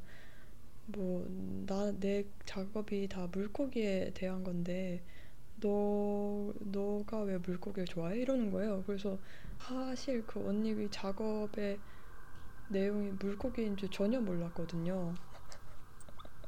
뭐 0.87 1.25
나 1.67 1.91
내 1.99 2.25
작업이 2.45 3.07
다 3.07 3.27
물고기에 3.31 4.11
대한 4.13 4.43
건데 4.43 5.03
너 5.59 6.53
너가 6.59 7.21
왜 7.23 7.37
물고기를 7.39 7.85
좋아해? 7.87 8.19
이러는 8.19 8.51
거예요. 8.51 8.83
그래서 8.85 9.19
사실 9.59 10.25
그 10.27 10.45
언니 10.47 10.89
작업의 10.91 11.79
내용이 12.67 13.11
물고기인 13.11 13.77
줄 13.77 13.89
전혀 13.89 14.19
몰랐거든요. 14.21 15.17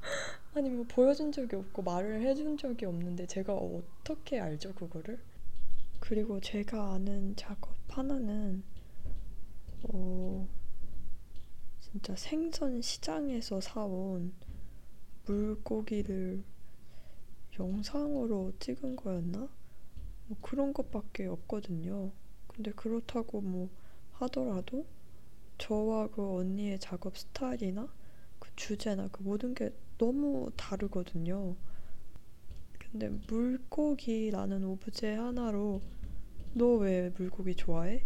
아니 0.53 0.70
뭐 0.70 0.86
보여준 0.88 1.32
적이 1.32 1.56
없고 1.58 1.84
말을 1.84 2.22
해준 2.22 2.58
적이 2.58 2.86
없는데 2.86 3.27
제가 3.27 3.53
어떻게 3.53 4.39
알죠 4.39 4.74
그거를? 4.74 5.20
그리고 6.00 6.39
제가 6.39 6.94
아는 6.94 7.36
작업 7.36 7.75
하나는 7.89 8.63
어 9.84 10.48
진짜 11.98 12.16
생선 12.16 12.80
시장에서 12.80 13.60
사온 13.60 14.32
물고기를 15.25 16.44
영상으로 17.60 18.51
찍은 18.60 18.96
거였나? 18.96 19.50
뭐 20.27 20.38
그런 20.39 20.74
것밖에 20.74 21.25
없거든요. 21.25 22.12
근데 22.50 22.72
그렇다고 22.72 23.42
뭐 23.42 23.72
하더라도 24.12 24.86
저와 25.58 26.10
그 26.10 26.36
언니의 26.36 26.77
작업 26.80 27.18
스타일이나 27.18 27.92
그 28.38 28.51
주제나 28.56 29.08
그 29.12 29.24
모든 29.24 29.56
게 29.56 29.74
너무 29.98 30.51
다르거든요. 30.56 31.56
근데 32.77 33.10
물고기라는 33.27 34.63
오브제 34.66 35.16
하나로 35.16 35.82
너 36.54 36.75
왜 36.77 37.10
물고기 37.18 37.56
좋아해? 37.56 38.06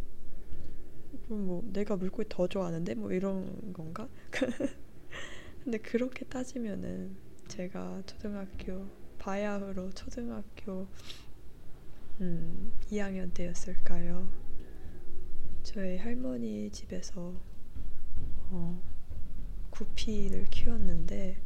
그럼 1.32 1.48
뭐 1.48 1.64
내가 1.72 1.96
물고기 1.96 2.28
더 2.28 2.46
좋아하는데 2.46 2.94
뭐 2.96 3.14
이런 3.14 3.72
건가? 3.72 4.10
근데 5.64 5.78
그렇게 5.78 6.26
따지면은 6.26 7.16
제가 7.48 8.04
초등학교 8.06 8.86
바야흐로 9.18 9.92
초등학교 9.92 10.90
음, 12.20 12.74
2학년 12.90 13.34
때였을까요? 13.34 14.30
저희 15.64 15.98
할머니 16.00 16.70
집에서 16.70 17.34
어, 18.50 18.84
구피를 19.70 20.48
키웠는데 20.50 21.42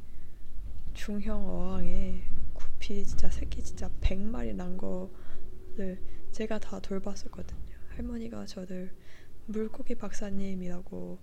중형 0.96 1.48
어항에 1.48 2.24
구피 2.56 3.06
진짜 3.06 3.30
새끼 3.30 3.62
진짜 3.62 3.92
100마리 4.02 4.56
난 4.56 4.78
거를 4.78 6.02
제가 6.32 6.58
다 6.58 6.80
돌봤었거든요. 6.80 7.76
할머니가 7.90 8.48
저를 8.48 8.92
물고기 9.48 9.96
박사님이라고 9.96 11.20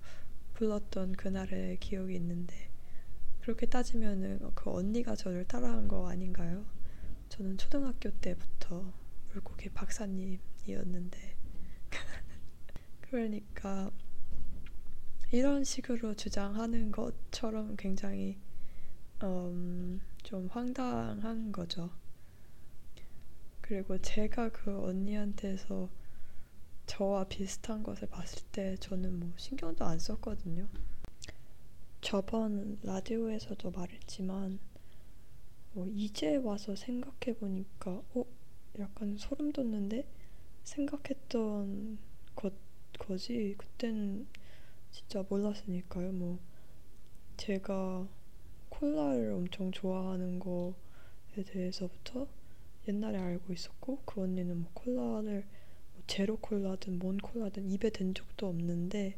불렀던 0.55 1.13
그날의 1.13 1.79
기억이 1.79 2.15
있는데 2.15 2.71
그렇게 3.41 3.67
따지면은 3.67 4.53
그 4.55 4.71
언니가 4.71 5.17
저를 5.17 5.45
따라한 5.45 5.89
거 5.89 6.09
아닌가요? 6.09 6.65
저는 7.29 7.59
초등학교 7.59 8.11
때부터 8.11 8.93
물고기 9.33 9.69
박사님이었는데 9.71 11.37
그러니까 13.01 13.91
이런 15.33 15.65
식으로 15.65 16.15
주장하는 16.15 16.93
것처럼 16.93 17.75
굉장히 17.77 18.39
음, 19.23 20.01
좀 20.23 20.47
황당한 20.49 21.51
거죠. 21.53 21.91
그리고 23.61 23.99
제가 23.99 24.51
그 24.51 24.85
언니한테서 24.85 25.89
저와 26.87 27.25
비슷한 27.25 27.83
것을 27.83 28.09
봤을 28.09 28.43
때 28.53 28.77
저는 28.77 29.19
뭐 29.21 29.33
신경도 29.37 29.85
안 29.85 29.99
썼거든요. 29.99 30.69
저번 32.01 32.79
라디오에서도 32.83 33.71
말했지만 33.71 34.59
뭐 35.73 35.87
이제 35.89 36.37
와서 36.37 36.75
생각해 36.77 37.39
보니까 37.39 38.03
어 38.15 38.25
약간 38.79 39.17
소름 39.17 39.53
돋는데 39.53 40.07
생각했던 40.65 41.99
것 42.35 42.53
거지 42.99 43.55
그때는 43.59 44.27
진짜 44.91 45.25
몰랐으니까요. 45.29 46.13
뭐 46.13 46.39
제가 47.37 48.07
콜라를 48.69 49.33
엄청 49.33 49.73
좋아하는 49.73 50.39
거에 50.39 51.43
대해서부터 51.47 52.29
옛날에 52.89 53.19
알고 53.19 53.53
있었고 53.53 54.03
그 54.05 54.23
언니는 54.23 54.63
뭐 54.63 54.71
콜라를 54.75 55.45
뭐 55.45 55.62
제로 56.07 56.37
콜라든 56.37 56.99
뭔 56.99 57.19
콜라든 57.19 57.71
입에 57.71 57.91
댄 57.91 58.15
적도 58.15 58.49
없는데 58.49 59.17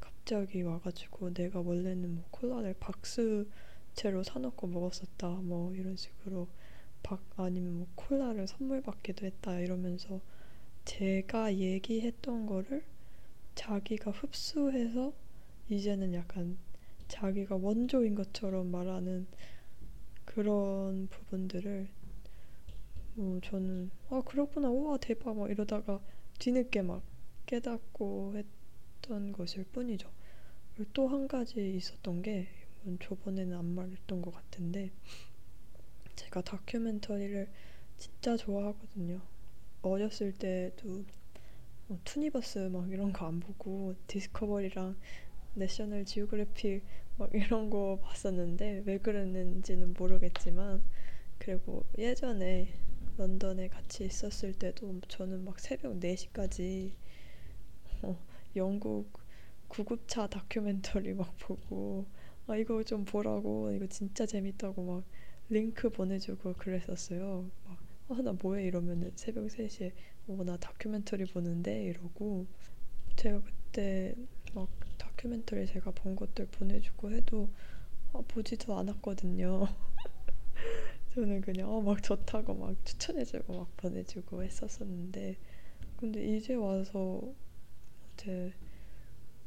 갑자기 0.00 0.62
와가지고 0.62 1.34
내가 1.34 1.60
원래는 1.60 2.14
뭐 2.14 2.24
콜라를 2.30 2.74
박스채로 2.78 4.22
사놓고 4.24 4.66
먹었었다 4.66 5.28
뭐 5.42 5.74
이런 5.74 5.96
식으로 5.96 6.48
박 7.02 7.22
아니면 7.36 7.78
뭐 7.78 7.86
콜라를 7.94 8.46
선물 8.46 8.82
받기도 8.82 9.26
했다 9.26 9.58
이러면서 9.60 10.20
제가 10.84 11.54
얘기했던 11.54 12.46
거를 12.46 12.84
자기가 13.54 14.10
흡수해서 14.10 15.12
이제는 15.68 16.14
약간 16.14 16.56
자기가 17.08 17.56
원조인 17.56 18.14
것처럼 18.14 18.70
말하는 18.70 19.26
그런 20.24 21.08
부분들을 21.08 21.88
뭐 23.14 23.40
저는 23.40 23.90
아 24.10 24.22
그렇구나. 24.24 24.68
우와 24.70 24.98
대박. 24.98 25.36
막 25.36 25.50
이러다가 25.50 26.00
뒤늦게 26.38 26.82
막 26.82 27.02
깨닫고 27.46 28.34
했던 28.36 29.32
것일 29.32 29.64
뿐이죠. 29.64 30.10
또 30.92 31.08
한 31.08 31.26
가지 31.26 31.74
있었던 31.76 32.22
게 32.22 32.46
이건 32.82 32.98
저번에는 33.00 33.56
안 33.56 33.64
말했던 33.74 34.22
것 34.22 34.32
같은데 34.32 34.90
제가 36.14 36.42
다큐멘터리를 36.42 37.48
진짜 37.96 38.36
좋아하거든요. 38.36 39.20
어렸을 39.82 40.32
때도 40.32 41.04
뭐 41.88 41.98
투니버스 42.04 42.58
막 42.70 42.90
이런 42.90 43.12
거 43.12 43.26
안 43.26 43.40
보고 43.40 43.94
디스커버리랑 44.06 44.96
내셔널 45.54 46.04
지오그래픽 46.04 46.84
막 47.16 47.30
이런 47.34 47.70
거 47.70 47.98
봤었는데 48.02 48.82
왜 48.86 48.98
그랬는지는 48.98 49.94
모르겠지만 49.94 50.82
그리고 51.38 51.84
예전에 51.96 52.68
런던에 53.18 53.66
같이 53.68 54.04
있었을 54.04 54.52
때도 54.52 55.00
저는 55.08 55.44
막 55.44 55.58
새벽 55.58 55.98
4시까지 55.98 56.94
어, 58.02 58.16
영국 58.54 59.10
구급차 59.66 60.28
다큐멘터리 60.28 61.14
막 61.14 61.36
보고 61.38 62.06
아 62.46 62.56
이거 62.56 62.82
좀 62.84 63.04
보라고 63.04 63.72
이거 63.72 63.88
진짜 63.88 64.24
재밌다고 64.24 64.84
막 64.84 65.04
링크 65.48 65.90
보내주고 65.90 66.54
그랬었어요. 66.54 67.50
막 67.66 67.78
아, 68.08 68.22
나 68.22 68.32
뭐해 68.32 68.64
이러면은 68.64 69.10
새벽 69.16 69.48
3시에 69.48 69.92
어, 70.28 70.44
나 70.44 70.56
다큐멘터리 70.56 71.24
보는데 71.24 71.82
이러고 71.84 72.46
제가 73.16 73.42
그때 73.42 74.14
막 74.54 74.68
다큐멘터리 74.96 75.66
제가 75.66 75.90
본 75.90 76.14
것들 76.14 76.46
보내주고 76.46 77.10
해도 77.10 77.48
아, 78.12 78.22
보지도 78.28 78.78
않았거든요. 78.78 79.66
저는 81.18 81.40
그냥 81.40 81.68
어, 81.68 81.80
막 81.80 82.00
좋다고 82.00 82.54
막 82.54 82.76
추천해주고 82.84 83.52
막 83.52 83.76
보내주고 83.76 84.44
했었었는데 84.44 85.36
근데 85.96 86.36
이제 86.36 86.54
와서 86.54 87.20
제 88.16 88.52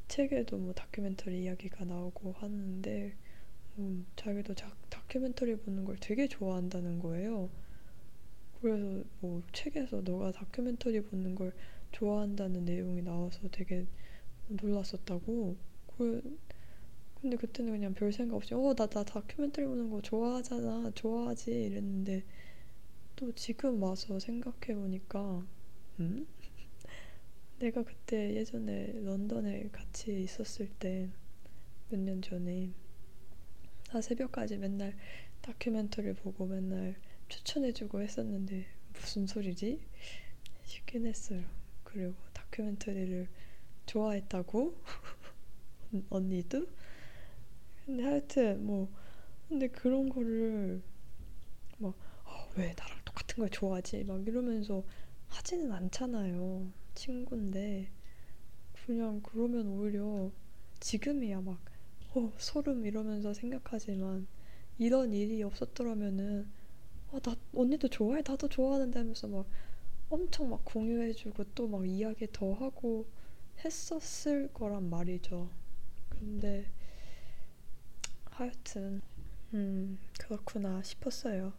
책에도 0.09 0.57
뭐 0.57 0.73
다큐멘터리 0.73 1.43
이야기가 1.43 1.85
나오고 1.85 2.33
하는데 2.33 3.15
음, 3.77 4.05
자기도 4.17 4.53
자, 4.53 4.75
다큐멘터리 4.89 5.55
보는 5.55 5.85
걸 5.85 5.95
되게 6.01 6.27
좋아한다는 6.27 6.99
거예요. 6.99 7.49
그래서 8.59 9.05
뭐 9.21 9.41
책에서 9.53 10.01
너가 10.01 10.33
다큐멘터리 10.33 10.99
보는 11.03 11.35
걸 11.35 11.53
좋아한다는 11.93 12.65
내용이 12.65 13.01
나와서 13.01 13.47
되게 13.49 13.87
놀랐었다고. 14.49 15.55
그 15.97 16.37
근데 17.21 17.37
그때는 17.37 17.71
그냥 17.73 17.93
별 17.93 18.11
생각 18.11 18.35
없이 18.35 18.53
어나 18.53 18.87
나 18.87 19.03
다큐멘터리 19.03 19.67
보는 19.67 19.89
거 19.89 20.01
좋아하잖아 20.01 20.91
좋아하지 20.95 21.51
이랬는데 21.51 22.23
또 23.15 23.31
지금 23.33 23.81
와서 23.83 24.19
생각해 24.19 24.75
보니까 24.75 25.45
음? 25.99 26.27
내가 27.59 27.83
그때 27.83 28.35
예전에 28.35 28.93
런던에 29.03 29.69
같이 29.71 30.21
있었을 30.23 30.69
때 30.79 31.09
몇 31.91 31.99
년 31.99 32.21
전에 32.21 32.71
나 33.91 34.01
새벽까지 34.01 34.57
맨날 34.57 34.95
다큐멘터리 35.41 36.13
보고 36.13 36.45
맨날 36.47 36.95
추천해주고 37.29 38.01
했었는데 38.01 38.65
무슨 38.93 39.27
소리지? 39.27 39.81
싶긴 40.65 41.05
했어요. 41.07 41.43
그리고 41.83 42.13
다큐멘터리를 42.33 43.27
좋아했다고? 43.87 44.75
언니도? 46.09 46.67
근데 47.91 48.03
하여튼 48.03 48.65
뭐 48.65 48.89
근데 49.49 49.67
그런 49.69 50.09
거를 50.09 50.81
막왜 51.79 51.91
어, 52.71 52.73
나랑 52.77 52.99
똑같은 53.05 53.37
걸 53.37 53.49
좋아하지? 53.49 54.03
막 54.05 54.25
이러면서 54.27 54.83
하지는 55.27 55.71
않잖아요. 55.71 56.71
친구인데 56.95 57.91
그냥 58.85 59.21
그러면 59.23 59.67
오히려 59.69 60.31
지금이야 60.79 61.41
막 61.41 61.59
어, 62.15 62.33
소름 62.37 62.85
이러면서 62.85 63.33
생각하지만 63.33 64.27
이런 64.79 65.13
일이 65.13 65.43
없었더라면은 65.43 66.47
아, 67.11 67.19
나 67.21 67.35
언니도 67.55 67.89
좋아해 67.89 68.23
나도 68.27 68.49
좋아하는데 68.49 68.99
하면서 68.99 69.27
막 69.27 69.47
엄청 70.09 70.49
막 70.49 70.63
공유해주고 70.65 71.45
또 71.55 71.67
막 71.67 71.87
이야기 71.87 72.27
더 72.31 72.53
하고 72.53 73.07
했었을 73.65 74.49
거란 74.53 74.89
말이죠. 74.89 75.49
근데 76.09 76.71
하여튼 78.41 79.03
음 79.53 79.99
그렇구나 80.19 80.81
싶었어요. 80.81 81.53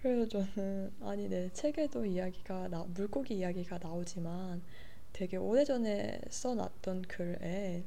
그래서 0.00 0.28
저는 0.28 0.92
아니 1.00 1.28
내 1.28 1.52
책에도 1.52 2.06
이야기가 2.06 2.68
나 2.68 2.84
물고기 2.84 3.38
이야기가 3.38 3.78
나오지만 3.78 4.62
되게 5.12 5.36
오래전에 5.36 6.20
써놨던 6.30 7.02
글에 7.02 7.82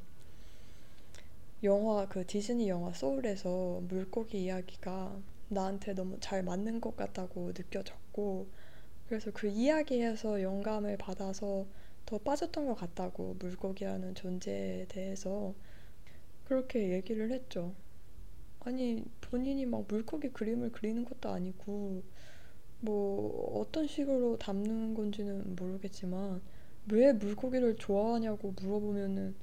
영화 1.64 2.06
그 2.10 2.26
디즈니 2.28 2.68
영화 2.68 2.92
소울에서 2.92 3.80
물고기 3.88 4.44
이야기가 4.44 5.18
나한테 5.48 5.94
너무 5.94 6.20
잘 6.20 6.44
맞는 6.44 6.82
것 6.82 6.98
같다고 6.98 7.54
느껴졌고 7.56 8.50
그래서 9.08 9.32
그 9.32 9.48
이야기에서 9.48 10.42
영감을 10.42 10.98
받아서 10.98 11.66
더 12.06 12.18
빠졌던 12.18 12.66
것 12.66 12.76
같다고 12.76 13.38
물고기라는 13.40 14.16
존재에 14.16 14.86
대해서 14.90 15.54
그렇게 16.46 16.92
얘기를 16.92 17.32
했죠. 17.32 17.74
아니 18.66 19.06
본인이 19.22 19.66
막 19.68 19.86
물고기 19.88 20.30
그림을 20.30 20.72
그리는 20.72 21.06
것도 21.06 21.30
아니고 21.30 22.04
뭐 22.80 23.60
어떤 23.60 23.88
식으로 23.88 24.38
담는 24.38 24.96
건지는 24.96 25.56
모르겠지만 25.56 26.42
왜 26.92 27.14
물고기를 27.14 27.76
좋아하냐고 27.78 28.54
물어보면은 28.60 29.36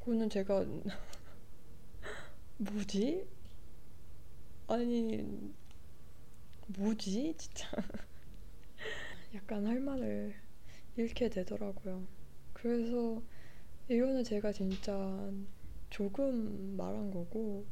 그거는 0.00 0.30
제가 0.30 0.64
뭐지? 2.58 3.26
아니 4.68 5.24
뭐지? 6.68 7.34
진짜 7.36 7.68
약간 9.34 9.66
할 9.66 9.80
말을 9.80 10.34
잃게 10.96 11.28
되더라고요. 11.28 12.06
그래서 12.52 13.20
이거는 13.88 14.24
제가 14.24 14.52
진짜 14.52 15.32
조금 15.90 16.76
말한 16.76 17.10
거고 17.10 17.66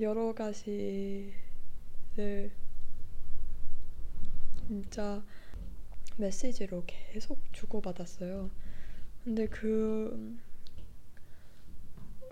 여러 0.00 0.34
가지를 0.34 1.32
진짜 4.66 5.24
메시지로 6.16 6.84
계속 6.86 7.40
주고받았어요. 7.52 8.50
근데 9.24 9.46
그, 9.46 10.38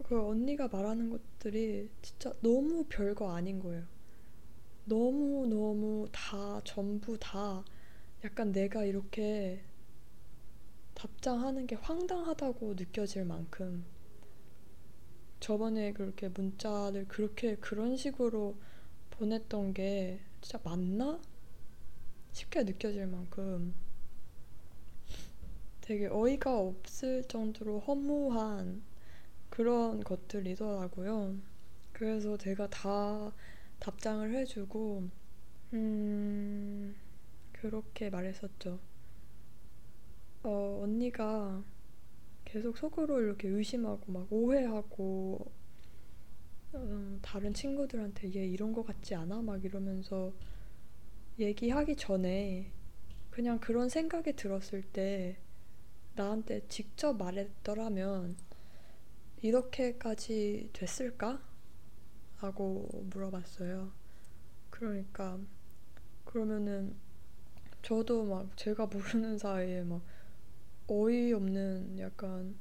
그 0.05 0.27
언니가 0.27 0.69
말하는 0.69 1.11
것들이 1.11 1.91
진짜 2.03 2.33
너무 2.41 2.85
별거 2.89 3.35
아닌 3.35 3.59
거예요. 3.59 3.85
너무너무 4.85 6.09
다, 6.13 6.61
전부 6.65 7.19
다 7.19 7.65
약간 8.25 8.53
내가 8.53 8.85
이렇게 8.85 9.65
답장하는 10.95 11.67
게 11.67 11.77
황당하다고 11.77 12.75
느껴질 12.75 13.25
만큼 13.25 13.85
저번에 15.47 15.93
그렇게 15.93 16.29
문자를 16.29 17.07
그렇게 17.07 17.55
그런 17.55 17.97
식으로 17.97 18.57
보냈던 19.11 19.75
게 19.75 20.19
진짜 20.41 20.59
맞나? 20.65 21.21
쉽게 22.33 22.65
느껴질 22.65 23.07
만큼 23.07 23.73
되게 25.83 26.09
어이가 26.09 26.59
없을 26.59 27.23
정도로 27.29 27.79
허무한 27.79 28.83
그런 29.49 30.03
것들이더라고요. 30.03 31.37
그래서 31.93 32.37
제가 32.37 32.69
다 32.69 33.33
답장을 33.79 34.35
해주고, 34.35 35.09
음, 35.75 36.97
그렇게 37.53 38.11
말했었죠. 38.11 38.81
어, 40.43 40.81
언니가 40.83 41.63
계속 42.57 42.79
속으로 42.79 43.21
이렇게 43.21 43.49
의심하고 43.49 44.11
막 44.11 44.33
오해하고 44.33 45.53
어, 46.73 47.19
다른 47.21 47.53
친구들한테 47.53 48.35
얘 48.35 48.47
이런 48.47 48.73
거 48.73 48.83
같지 48.83 49.15
않아? 49.15 49.43
막 49.43 49.63
이러면서 49.63 50.33
얘기하기 51.39 51.97
전에 51.97 52.73
그냥 53.31 53.61
그런 53.61 53.91
생각이 53.91 54.33
들었을 54.37 54.81
때 54.81 55.37
나한테 56.15 56.67
직접 56.69 57.19
말했더라면 57.19 58.39
이렇게까지 59.43 60.71
됐을까? 60.73 61.43
라고 62.41 62.89
물어봤어요. 63.11 63.93
그러니까 64.71 65.39
그러면은 66.25 66.97
저도 67.83 68.25
막 68.25 68.57
제가 68.57 68.87
모르는 68.87 69.37
사이에 69.37 69.83
막 69.83 70.01
어이없는 70.89 71.99
약간 71.99 72.55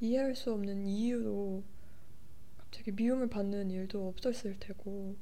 이해할 0.00 0.36
수 0.36 0.52
없는 0.52 0.86
이유로 0.86 1.62
갑자기 2.58 2.92
미움을 2.92 3.28
받는 3.28 3.70
일도 3.70 4.08
없었을 4.08 4.58
테고 4.60 5.16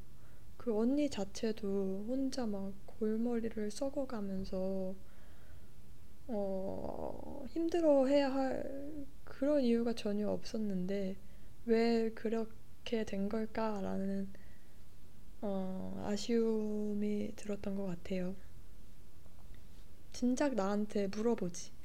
그 0.57 0.77
언니 0.79 1.09
자체도 1.11 2.05
혼자 2.07 2.47
막 2.47 2.73
골머리를 2.87 3.71
썩어가면서 3.71 4.95
어 6.29 7.45
힘들어 7.49 8.07
해야 8.07 8.33
할 8.33 9.07
그런 9.25 9.63
이유가 9.63 9.93
전혀 9.93 10.29
없었는데 10.29 11.17
왜 11.67 12.11
그렇게 12.11 13.05
된 13.05 13.29
걸까라는 13.29 14.29
어 15.41 16.05
아쉬움이 16.07 17.33
들었던 17.37 17.77
것 17.77 17.87
같아요. 17.87 18.37
진작 20.13 20.55
나한테 20.55 21.09
물어보지. 21.09 21.82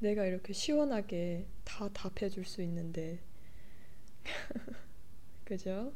내가 0.00 0.26
이렇게 0.26 0.52
시원하게 0.52 1.46
다 1.64 1.88
답해줄 1.90 2.44
수 2.44 2.62
있는데. 2.62 3.20
그죠? 5.44 5.92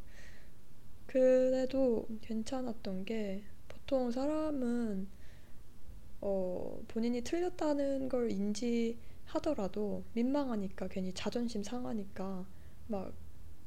그래도 1.07 2.07
괜찮았던 2.23 3.05
게 3.05 3.45
보통 3.69 4.11
사람은 4.11 5.09
어, 6.21 6.83
본인이 6.89 7.23
틀렸다는 7.23 8.09
걸 8.09 8.31
인지하더라도 8.31 10.05
민망하니까 10.15 10.89
괜히 10.89 11.13
자존심 11.13 11.63
상하니까 11.63 12.47
막 12.87 13.13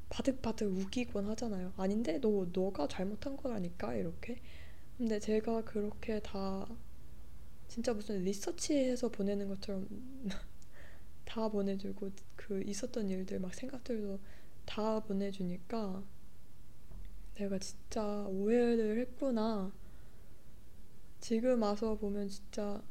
바득바득 0.10 0.68
우기곤 0.72 1.28
하잖아요. 1.28 1.74
아닌데 1.78 2.20
너 2.20 2.48
너가 2.54 2.88
잘못한 2.88 3.38
거라니까 3.38 3.96
이렇게. 3.96 4.40
근데 4.98 5.20
제가 5.20 5.64
그렇게 5.64 6.20
다 6.20 6.68
진짜 7.68 7.94
무슨 7.94 8.24
리서치해서 8.24 9.10
보내는 9.10 9.48
것처럼 9.50 9.88
다 11.26 11.50
보내주고 11.50 12.12
그 12.36 12.64
있었던 12.64 13.10
일들 13.10 13.40
막 13.40 13.54
생각들도 13.54 14.20
다 14.66 15.00
보내주니까 15.02 16.04
내가 17.36 17.60
진짜 17.60 18.26
오해를 18.28 19.00
했구나. 19.00 19.72
지금 21.20 21.62
와서 21.62 21.96
보면 21.96 22.30
진짜 22.30 22.82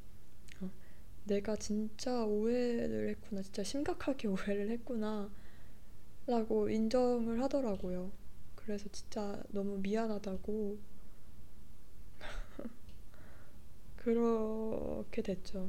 어, 0.60 0.70
내가 1.24 1.56
진짜 1.56 2.24
오해를 2.24 3.08
했구나. 3.10 3.42
진짜 3.42 3.62
심각하게 3.64 4.28
오해를 4.28 4.70
했구나. 4.70 5.30
라고 6.26 6.68
인정을 6.68 7.42
하더라고요. 7.42 8.12
그래서 8.54 8.88
진짜 8.90 9.42
너무 9.48 9.78
미안하다고 9.78 10.78
그렇게 14.06 15.20
됐죠. 15.20 15.68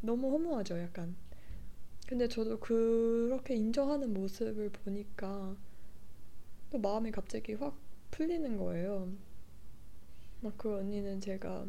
너무 0.00 0.30
허무하죠, 0.30 0.78
약간. 0.78 1.16
근데 2.08 2.28
저도 2.28 2.60
그렇게 2.60 3.56
인정하는 3.56 4.14
모습을 4.14 4.70
보니까 4.70 5.56
또 6.70 6.78
마음이 6.78 7.10
갑자기 7.10 7.54
확 7.54 7.76
풀리는 8.10 8.56
거예요. 8.56 9.12
막 10.40 10.56
그 10.56 10.76
언니는 10.78 11.20
제가 11.20 11.66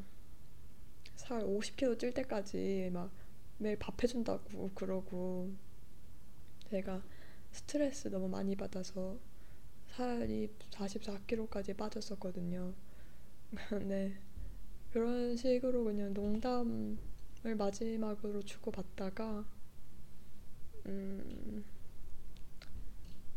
살 1.15 1.43
50kg 1.43 1.95
찔 1.97 2.13
때까지 2.13 2.89
막 2.93 3.11
매일 3.57 3.77
밥 3.77 4.01
해준다고 4.01 4.71
그러고 4.73 5.51
제가 6.69 7.03
스트레스 7.51 8.07
너무 8.09 8.27
많이 8.29 8.55
받아서 8.55 9.17
살이 9.87 10.49
44kg까지 10.71 11.75
빠졌었거든요. 11.77 12.73
네. 13.85 14.17
그런 14.91 15.35
식으로 15.35 15.83
그냥 15.83 16.13
농담을 16.13 16.97
마지막으로 17.57 18.41
주고받다가 18.43 19.45
음 20.85 21.63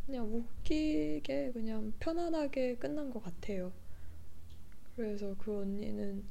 그냥 0.07 0.27
웃기게 0.27 1.53
그냥 1.53 1.93
편안하게 2.01 2.77
끝난 2.77 3.11
것 3.11 3.23
같아요. 3.23 3.73
그래서 4.97 5.35
그 5.39 5.61
언니는 5.61 6.25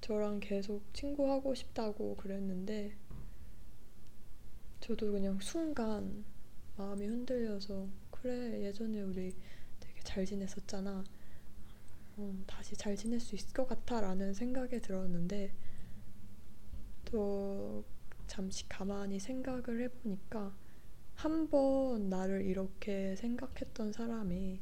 저랑 0.00 0.40
계속 0.40 0.82
친구하고 0.92 1.54
싶다고 1.54 2.16
그랬는데 2.16 2.96
저도 4.80 5.12
그냥 5.12 5.38
순간 5.40 6.24
마음이 6.76 7.06
흔들려서 7.06 7.86
그래 8.10 8.64
예전에 8.64 9.02
우리 9.02 9.34
되게 9.78 10.00
잘 10.02 10.26
지냈었잖아 10.26 11.04
어, 12.16 12.34
다시 12.46 12.76
잘 12.76 12.96
지낼 12.96 13.20
수 13.20 13.34
있을 13.34 13.52
것 13.52 13.66
같아라는 13.66 14.34
생각이 14.34 14.80
들었는데 14.80 15.54
또 17.04 17.84
잠시 18.26 18.68
가만히 18.68 19.18
생각을 19.18 19.82
해보니까 19.82 20.54
한 21.14 21.48
번 21.50 22.08
나를 22.08 22.42
이렇게 22.46 23.14
생각했던 23.16 23.92
사람이 23.92 24.60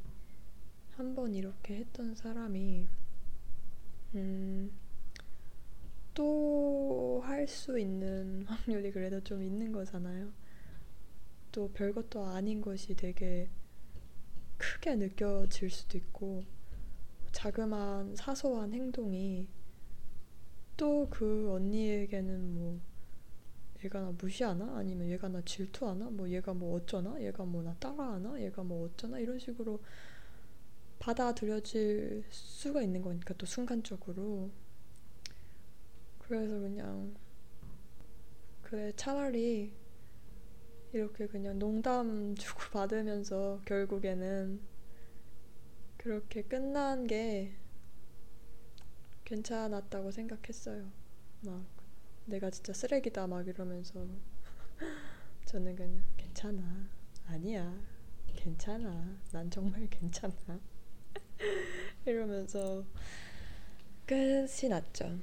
한 0.91 1.15
번 1.15 1.33
이렇게 1.33 1.75
했던 1.77 2.13
사람이 2.15 2.87
음, 4.15 4.71
또 6.13 7.21
할 7.23 7.47
수 7.47 7.79
있는 7.79 8.43
확률이 8.47 8.91
그래도 8.91 9.21
좀 9.23 9.41
있는 9.43 9.71
거잖아요. 9.71 10.31
또 11.51 11.71
별것도 11.73 12.23
아닌 12.25 12.61
것이 12.61 12.95
되게 12.95 13.49
크게 14.57 14.95
느껴질 14.95 15.69
수도 15.69 15.97
있고 15.97 16.43
자그마한 17.31 18.15
사소한 18.15 18.73
행동이 18.73 19.47
또 20.77 21.07
그 21.09 21.51
언니에게는 21.53 22.55
뭐 22.55 22.79
얘가 23.83 23.99
나 24.01 24.11
무시하나? 24.17 24.77
아니면 24.77 25.09
얘가 25.09 25.27
나 25.27 25.41
질투하나? 25.43 26.09
뭐 26.09 26.29
얘가 26.29 26.53
뭐 26.53 26.75
어쩌나? 26.75 27.19
얘가 27.21 27.43
뭐 27.45 27.61
나 27.63 27.75
따라하나? 27.79 28.39
얘가 28.41 28.63
뭐 28.63 28.85
어쩌나? 28.87 29.19
이런 29.19 29.39
식으로 29.39 29.79
받아들여질 30.99 32.23
수가 32.29 32.81
있는 32.83 33.01
거니까 33.01 33.33
또 33.35 33.45
순간적으로 33.45 34.51
그래서 36.19 36.59
그냥 36.59 37.15
그래 38.61 38.91
차라리 38.95 39.73
이렇게 40.93 41.27
그냥 41.27 41.57
농담 41.59 42.35
주고 42.35 42.61
받으면서 42.71 43.61
결국에는 43.65 44.59
그렇게 46.01 46.41
끝난 46.41 47.05
게 47.05 47.53
괜찮았다고 49.23 50.09
생각했어요. 50.09 50.91
막 51.41 51.63
내가 52.25 52.49
진짜 52.49 52.73
쓰레기다 52.73 53.27
막 53.27 53.47
이러면서 53.47 54.07
저는 55.45 55.75
그냥 55.75 56.03
괜찮아. 56.17 56.89
아니야. 57.27 57.79
괜찮아. 58.35 59.15
난 59.31 59.51
정말 59.51 59.87
괜찮아. 59.93 60.33
이러면서 62.05 62.83
끝이 64.07 64.69
났죠. 64.69 65.19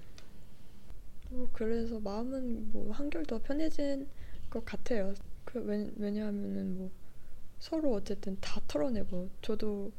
뭐 1.31 1.49
그래서 1.53 1.99
마음은 1.99 2.71
뭐 2.71 2.93
한결 2.93 3.27
더 3.27 3.43
편해진 3.43 4.09
것 4.49 4.65
같아요. 4.65 5.13
그 5.45 5.59
왜, 5.59 5.91
왜냐하면은 5.97 6.79
뭐 6.79 6.93
서로 7.59 7.95
어쨌든 7.95 8.39
다 8.41 8.61
털어내고 8.69 9.29
저도 9.43 9.91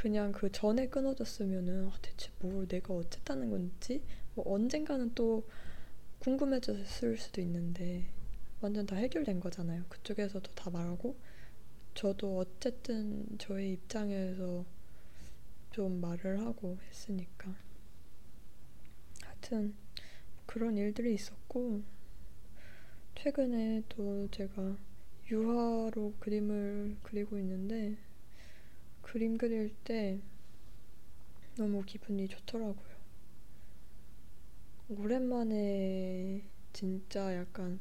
그냥 0.00 0.32
그 0.32 0.50
전에 0.50 0.88
끊어졌으면은 0.88 1.88
아, 1.88 1.92
대체 2.00 2.30
뭘 2.38 2.66
내가 2.66 2.94
어쨌다는 2.94 3.50
건지? 3.50 4.02
뭐 4.34 4.50
언젠가는 4.54 5.12
또 5.14 5.46
궁금해졌을 6.20 7.18
수도 7.18 7.42
있는데 7.42 8.06
완전 8.62 8.86
다 8.86 8.96
해결된 8.96 9.40
거잖아요. 9.40 9.84
그쪽에서도 9.90 10.52
다 10.54 10.70
말하고. 10.70 11.16
저도 11.92 12.38
어쨌든 12.38 13.26
저의 13.36 13.72
입장에서 13.72 14.64
좀 15.70 16.00
말을 16.00 16.40
하고 16.46 16.78
했으니까. 16.88 17.54
하여튼 19.22 19.74
그런 20.46 20.78
일들이 20.78 21.12
있었고 21.12 21.82
최근에 23.16 23.82
또 23.90 24.30
제가 24.30 24.78
유화로 25.30 26.14
그림을 26.20 26.96
그리고 27.02 27.38
있는데 27.38 27.98
그림 29.10 29.36
그릴 29.36 29.74
때 29.82 30.20
너무 31.56 31.82
기분이 31.84 32.28
좋더라고요. 32.28 32.96
오랜만에 34.88 36.44
진짜 36.72 37.34
약간 37.34 37.80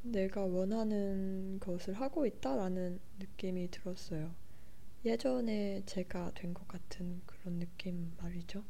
내가 0.00 0.46
원하는 0.46 1.60
것을 1.60 1.92
하고 2.00 2.24
있다라는 2.24 2.98
느낌이 3.18 3.70
들었어요. 3.70 4.34
예전에 5.04 5.82
제가 5.84 6.32
된 6.32 6.54
것 6.54 6.66
같은 6.66 7.20
그런 7.26 7.58
느낌 7.58 8.14
말이죠. 8.16 8.64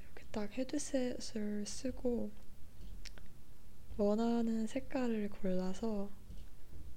이렇게 0.00 0.24
딱 0.32 0.50
헤드셋을 0.58 1.66
쓰고 1.66 2.32
원하는 3.96 4.66
색깔을 4.66 5.28
골라서 5.28 6.10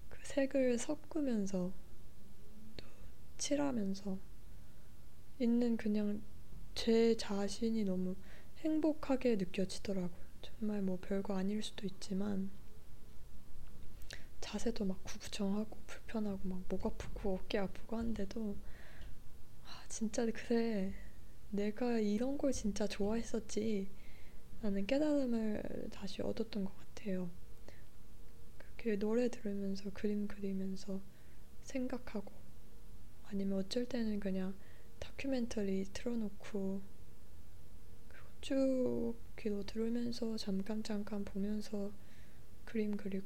그 0.09 0.17
색을 0.23 0.79
섞으면서 0.79 1.71
또 1.73 1.82
칠하면서 3.37 4.17
있는 5.39 5.77
그냥 5.77 6.21
제 6.75 7.15
자신이 7.17 7.83
너무 7.85 8.15
행복하게 8.59 9.35
느껴지더라고요. 9.35 10.23
정말 10.41 10.81
뭐 10.81 10.97
별거 11.01 11.35
아닐 11.35 11.61
수도 11.63 11.85
있지만 11.85 12.49
자세도 14.41 14.85
막 14.85 15.03
구부정하고 15.03 15.77
불편하고 15.87 16.39
막 16.47 16.63
목 16.69 16.85
아프고 16.85 17.35
어깨 17.35 17.57
아프고 17.59 17.97
한데도 17.97 18.55
아 19.65 19.85
진짜 19.89 20.25
그래 20.27 20.93
내가 21.51 21.99
이런 21.99 22.37
걸 22.37 22.51
진짜 22.51 22.87
좋아했었지 22.87 23.89
라는 24.61 24.85
깨달음을 24.87 25.89
다시 25.91 26.21
얻었던 26.21 26.65
것 26.65 26.73
같아요. 26.77 27.29
그렇게 28.57 28.97
노래 28.97 29.29
들으면서 29.29 29.89
그림 29.93 30.27
그리면서 30.27 31.01
생각하고 31.63 32.31
아니면 33.33 33.57
어쩔 33.57 33.85
때는 33.85 34.19
그냥 34.19 34.53
다큐멘터리 34.99 35.85
틀어놓고 35.91 36.81
쭉 38.41 39.15
귀로 39.37 39.63
들으면서 39.63 40.37
잠깐 40.37 40.83
잠깐 40.83 41.25
보면서 41.25 41.91
그림 42.63 42.95
그리고 42.95 43.25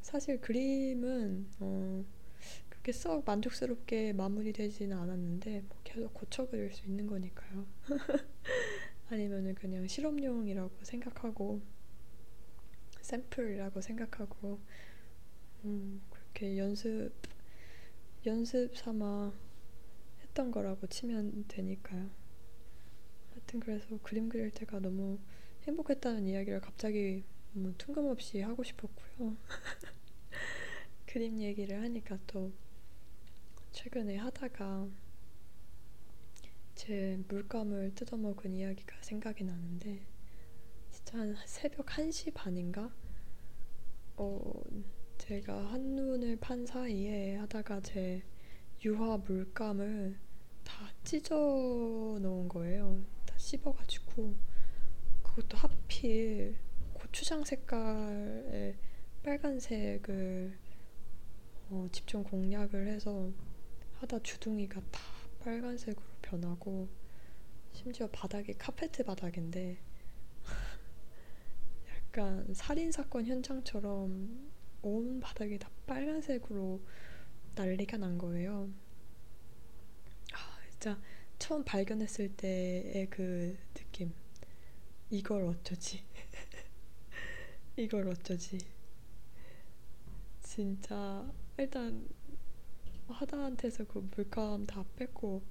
사실 0.00 0.40
그림은 0.40 1.46
어 1.60 2.04
그렇게 2.70 2.92
썩 2.92 3.22
만족스럽게 3.26 4.14
마무리되지는 4.14 4.96
않았는데 4.96 5.62
뭐 5.68 5.76
계속 5.84 6.14
고쳐 6.14 6.46
그릴 6.48 6.72
수 6.72 6.86
있는 6.86 7.06
거니까요. 7.06 7.66
아니면은 9.10 9.54
그냥 9.54 9.86
실험용이라고 9.86 10.70
생각하고 10.82 11.60
샘플이라고 13.02 13.80
생각하고 13.80 14.58
음 15.64 16.00
그렇게 16.10 16.56
연습 16.56 17.10
연습 18.26 18.76
삼아 18.76 19.32
했던 20.22 20.50
거라고 20.50 20.88
치면 20.88 21.44
되니까요. 21.46 22.10
하여튼 23.30 23.60
그래서 23.60 23.98
그림 24.02 24.28
그릴 24.28 24.50
때가 24.50 24.80
너무 24.80 25.20
행복했다는 25.62 26.26
이야기를 26.26 26.60
갑자기 26.60 27.22
뭐 27.52 27.72
뜬금없이 27.78 28.40
하고 28.40 28.64
싶었고요. 28.64 29.36
그림 31.06 31.40
얘기를 31.40 31.80
하니까 31.80 32.18
또 32.26 32.52
최근에 33.70 34.16
하다가 34.16 34.88
제 36.74 37.22
물감을 37.28 37.94
뜯어먹은 37.94 38.54
이야기가 38.54 38.96
생각이 39.02 39.44
나는데 39.44 40.04
진짜 40.90 41.18
한 41.18 41.36
새벽 41.46 41.86
1시 41.86 42.34
반인가? 42.34 42.92
어, 44.16 44.62
제가 45.26 45.72
한눈을 45.72 46.36
판 46.36 46.64
사이에 46.64 47.34
하다가 47.34 47.80
제 47.80 48.22
유화 48.84 49.16
물감을 49.16 50.16
다 50.62 50.88
찢어 51.02 51.34
놓은 51.34 52.46
거예요. 52.46 53.02
씹어가지고 53.36 54.36
그것도 55.24 55.56
하필 55.56 56.56
고추장 56.92 57.42
색깔의 57.42 58.76
빨간색을 59.24 60.56
어, 61.70 61.88
집중 61.90 62.22
공략을 62.22 62.86
해서 62.86 63.32
하다 63.94 64.20
주둥이가 64.20 64.80
다 64.92 65.00
빨간색으로 65.40 66.06
변하고 66.22 66.88
심지어 67.72 68.06
바닥이 68.12 68.52
카페트 68.52 69.02
바닥인데 69.02 69.76
약간 71.90 72.54
살인 72.54 72.92
사건 72.92 73.26
현장처럼 73.26 74.54
온 74.86 75.18
바닥이 75.18 75.58
다 75.58 75.68
빨간색으로 75.84 76.80
난리가 77.56 77.96
난 77.96 78.16
거예요. 78.16 78.70
아, 80.32 80.60
진짜 80.70 81.00
처음 81.40 81.64
발견했을 81.64 82.36
때의 82.36 83.10
그 83.10 83.58
느낌. 83.74 84.14
이걸 85.10 85.46
어쩌지? 85.46 86.04
이걸 87.76 88.08
어쩌지? 88.08 88.58
진짜 90.40 91.28
일단 91.58 92.08
하다한테서 93.08 93.88
그 93.88 94.08
물감 94.14 94.66
다 94.66 94.84
뺐고 94.94 95.42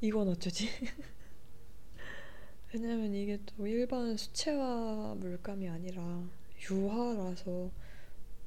이건 0.00 0.28
어쩌지? 0.28 0.68
왜냐면 2.72 3.14
이게 3.14 3.40
또 3.44 3.66
일반 3.66 4.16
수채화 4.16 5.16
물감이 5.18 5.68
아니라 5.68 6.30
유화라서 6.70 7.81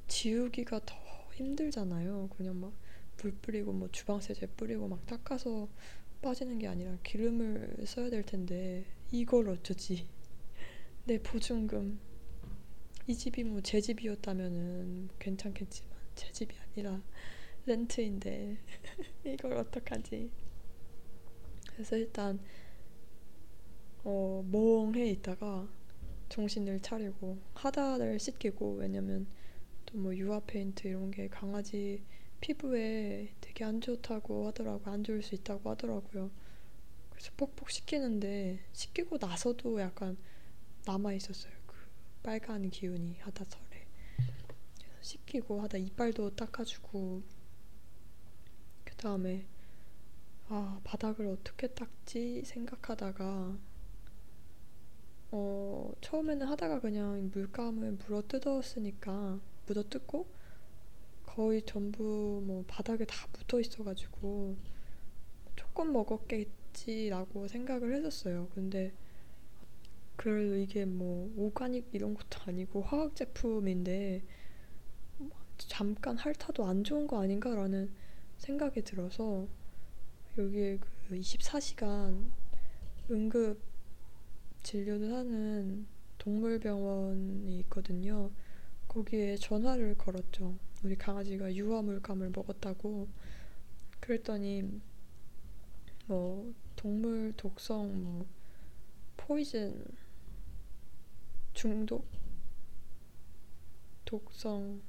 지우기가 0.08 0.80
더 0.86 0.94
힘들잖아요. 1.34 2.28
그냥 2.36 2.60
막 2.60 2.72
물 3.22 3.32
뿌리고 3.32 3.72
뭐 3.72 3.88
주방 3.90 4.20
세제 4.20 4.46
뿌리고 4.46 4.88
막 4.88 5.04
닦아서 5.06 5.68
빠지는 6.22 6.58
게 6.58 6.68
아니라 6.68 6.96
기름을 7.02 7.76
써야 7.86 8.10
될 8.10 8.22
텐데 8.24 8.84
이걸 9.10 9.48
어쩌지? 9.48 10.06
내 11.06 11.18
보증금 11.22 11.98
이 13.06 13.14
집이 13.14 13.44
뭐 13.44 13.60
제 13.62 13.80
집이었다면은 13.80 15.08
괜찮겠지만 15.18 15.92
제 16.14 16.30
집이 16.32 16.54
아니라 16.58 17.02
렌트인데 17.66 18.58
이걸 19.24 19.54
어떡하지? 19.54 20.30
그래서 21.72 21.96
일단 21.96 22.38
어 24.04 24.44
멍해 24.50 25.08
있다가 25.10 25.68
정신을 26.28 26.80
차리고 26.80 27.38
하다를 27.54 28.18
씻기고 28.18 28.76
왜냐면 28.76 29.26
또 29.86 29.98
뭐 29.98 30.14
유화 30.16 30.40
페인트 30.40 30.86
이런 30.88 31.10
게 31.10 31.28
강아지 31.28 32.02
피부에 32.40 33.34
되게 33.40 33.64
안 33.64 33.80
좋다고 33.80 34.46
하더라고 34.48 34.90
안 34.90 35.02
좋을 35.02 35.22
수 35.22 35.34
있다고 35.34 35.70
하더라고요. 35.70 36.30
그래서 37.10 37.32
뽁뽁 37.36 37.70
씻기는데 37.70 38.60
씻기고 38.72 39.16
나서도 39.18 39.80
약간 39.80 40.16
남아 40.84 41.14
있었어요. 41.14 41.52
그 41.66 41.74
빨간 42.22 42.68
기운이 42.68 43.18
하다설에 43.20 43.86
씻기고 45.00 45.62
하다 45.62 45.78
이빨도 45.78 46.36
닦아주고 46.36 47.22
그 48.84 48.94
다음에 48.96 49.46
아 50.48 50.80
바닥을 50.84 51.26
어떻게 51.28 51.68
닦지 51.68 52.44
생각하다가 52.44 53.56
어 55.32 55.92
처음에는 56.00 56.46
하다가 56.46 56.80
그냥 56.80 57.30
물감을 57.32 57.92
물어 57.92 58.22
뜯었으니까 58.28 59.40
묻어 59.66 59.82
뜯고 59.88 60.26
거의 61.24 61.62
전부 61.62 62.42
뭐 62.44 62.64
바닥에 62.66 63.04
다 63.04 63.26
묻어 63.32 63.60
있어가지고 63.60 64.56
조금 65.54 65.92
먹었겠지라고 65.92 67.48
생각을 67.48 67.94
했었어요. 67.94 68.48
근데 68.54 68.92
그래도 70.16 70.56
이게 70.56 70.84
뭐 70.84 71.30
오가닉 71.36 71.88
이런 71.92 72.14
것도 72.14 72.40
아니고 72.46 72.82
화학 72.82 73.14
제품인데 73.14 74.22
잠깐 75.58 76.16
핥아도 76.16 76.64
안 76.64 76.84
좋은 76.84 77.06
거 77.06 77.20
아닌가라는 77.20 77.90
생각이 78.38 78.82
들어서 78.82 79.46
여기에 80.38 80.78
그 80.78 81.16
24시간 81.16 82.30
응급 83.10 83.60
진료를 84.62 85.14
하는 85.14 85.86
동물병원이 86.18 87.58
있거든요. 87.60 88.30
거기에 88.96 89.36
전화를 89.36 89.94
걸었죠. 89.98 90.58
우리 90.82 90.96
강아지가 90.96 91.54
유화물감을 91.54 92.32
먹었다고. 92.34 93.06
그랬더니 94.00 94.80
뭐 96.06 96.54
동물 96.76 97.34
독성 97.36 98.02
뭐 98.02 98.26
포이즌 99.18 99.84
중독 101.52 102.08
독성 104.06 104.80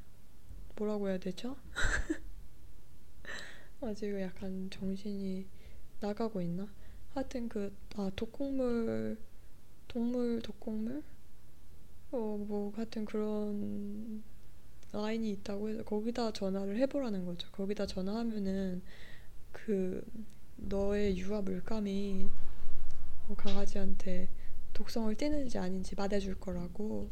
뭐라고 0.77 1.09
해야 1.09 1.17
되죠? 1.17 1.57
아직 3.81 4.17
약간 4.21 4.69
정신이 4.69 5.47
나가고 5.99 6.41
있나? 6.41 6.65
하여튼 7.13 7.49
그아 7.49 8.09
독곡물 8.15 9.17
동물 9.89 10.41
독곡물 10.41 11.03
어뭐 12.11 12.73
하여튼 12.75 13.05
그런 13.05 14.23
라인이 14.91 15.29
있다고 15.31 15.69
해서 15.69 15.83
거기다 15.83 16.31
전화를 16.31 16.77
해보라는 16.77 17.25
거죠. 17.25 17.49
거기다 17.51 17.85
전화하면은 17.85 18.81
그 19.51 20.03
너의 20.55 21.17
유아 21.17 21.41
물감이 21.41 22.29
뭐 23.27 23.35
강아지한테 23.35 24.29
독성을 24.73 25.13
띠는지 25.15 25.57
아닌지 25.57 25.95
말해줄 25.95 26.39
거라고. 26.39 27.09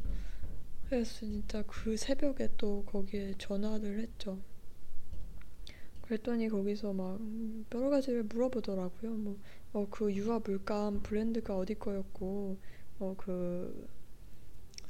그래서 0.88 1.20
진짜 1.20 1.64
그 1.68 1.98
새벽에 1.98 2.50
또 2.58 2.84
거기에 2.86 3.34
전화를 3.38 4.00
했죠. 4.00 4.40
그랬더니 6.04 6.48
거기서 6.48 6.94
막 6.94 7.20
여러 7.74 7.90
가지를 7.90 8.24
물어보더라고요. 8.24 9.12
뭐, 9.14 9.38
어, 9.74 9.88
그 9.90 10.14
유아 10.14 10.40
물감 10.46 11.02
브랜드가 11.02 11.58
어디 11.58 11.74
거였고, 11.74 12.58
어, 13.00 13.16
그 13.18 13.88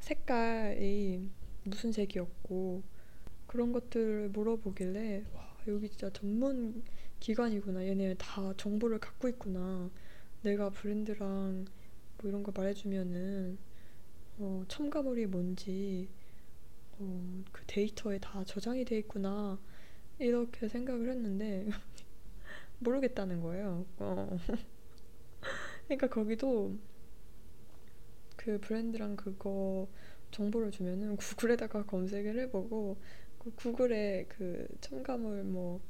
색깔이 0.05 1.31
무슨 1.63 1.91
색이었고 1.91 2.83
그런 3.47 3.71
것들을 3.71 4.29
물어보길래 4.29 5.25
와 5.33 5.57
여기 5.67 5.89
진짜 5.89 6.11
전문 6.11 6.83
기관이구나 7.19 7.83
얘네 7.87 8.13
다 8.19 8.53
정보를 8.55 8.99
갖고 8.99 9.27
있구나 9.27 9.89
내가 10.43 10.69
브랜드랑 10.69 11.65
뭐 12.19 12.29
이런 12.29 12.43
거 12.43 12.51
말해주면은 12.55 13.57
어, 14.37 14.63
첨가물이 14.67 15.25
뭔지 15.25 16.07
어, 16.99 17.43
그 17.51 17.63
데이터에 17.65 18.19
다 18.19 18.43
저장이 18.43 18.85
돼 18.85 18.99
있구나 18.99 19.59
이렇게 20.19 20.67
생각을 20.67 21.09
했는데 21.09 21.67
모르겠다는 22.77 23.41
거예요. 23.41 23.87
어. 23.97 24.37
그러니까 25.87 26.09
거기도 26.09 26.77
그 28.45 28.59
브랜드랑 28.59 29.15
그거 29.15 29.87
정보를 30.29 30.69
주면은 30.69 31.17
구글에다가 31.17 31.83
검색을 31.87 32.39
해보고 32.41 32.97
그 33.39 33.51
구글에 33.55 34.27
그 34.29 34.67
첨가물 34.81 35.43
뭐 35.43 35.81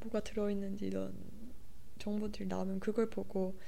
뭐가 0.00 0.20
들어있는지 0.20 0.86
이런 0.86 1.12
정보들이 1.98 2.46
나오면 2.46 2.78
그걸 2.78 3.10
보고 3.10 3.58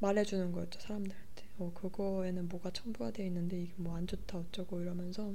말해주는 0.00 0.52
거였죠 0.52 0.80
사람들한테. 0.80 1.44
어 1.58 1.72
그거에는 1.74 2.48
뭐가 2.48 2.72
첨부가 2.72 3.10
돼 3.10 3.24
있는데 3.26 3.62
이게 3.62 3.72
뭐 3.76 3.96
안 3.96 4.06
좋다 4.06 4.38
어쩌고 4.38 4.82
이러면서. 4.82 5.32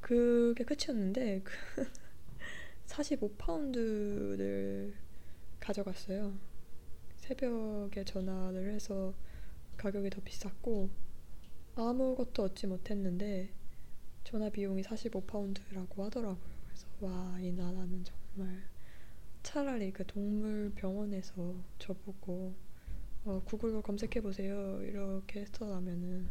그게 0.00 0.64
끝이었는데 0.64 1.42
그 1.44 1.52
45파운드를 2.86 4.92
가져갔어요. 5.60 6.36
새벽에 7.18 8.04
전화를 8.04 8.72
해서 8.72 9.14
가격이 9.78 10.10
더 10.10 10.20
비쌌고 10.20 10.90
아무것도 11.76 12.42
얻지 12.42 12.66
못했는데 12.66 13.54
전화 14.24 14.50
비용이 14.50 14.82
45파운드라고 14.82 16.02
하더라고요. 16.02 16.58
그래서 16.66 16.86
와, 17.00 17.38
이 17.40 17.52
나라는 17.52 18.04
정말 18.04 18.68
차라리 19.42 19.92
그 19.92 20.04
동물 20.06 20.72
병원에서 20.74 21.54
저보고 21.78 22.54
어, 23.24 23.42
구글로 23.44 23.82
검색해 23.82 24.20
보세요 24.20 24.82
이렇게 24.82 25.40
했더라면은 25.40 26.28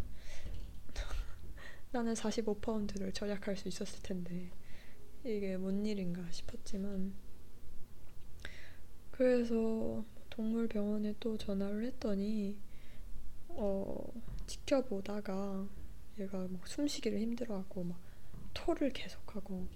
나는 1.91 2.13
45파운드를 2.13 3.13
절약할 3.13 3.55
수 3.55 3.67
있었을 3.67 4.03
텐데 4.03 4.51
이게 5.23 5.57
뭔 5.57 5.85
일인가 5.85 6.29
싶었지만 6.31 7.13
그래서 9.11 10.05
동물 10.29 10.67
병원에 10.67 11.15
또 11.19 11.37
전화를 11.37 11.85
했더니 11.85 12.57
어 13.59 14.13
지켜보다가 14.45 15.67
얘가 16.19 16.47
막 16.47 16.67
숨쉬기를 16.67 17.19
힘들어하고 17.19 17.83
막 17.83 17.99
토를 18.53 18.91
계속하고 18.91 19.67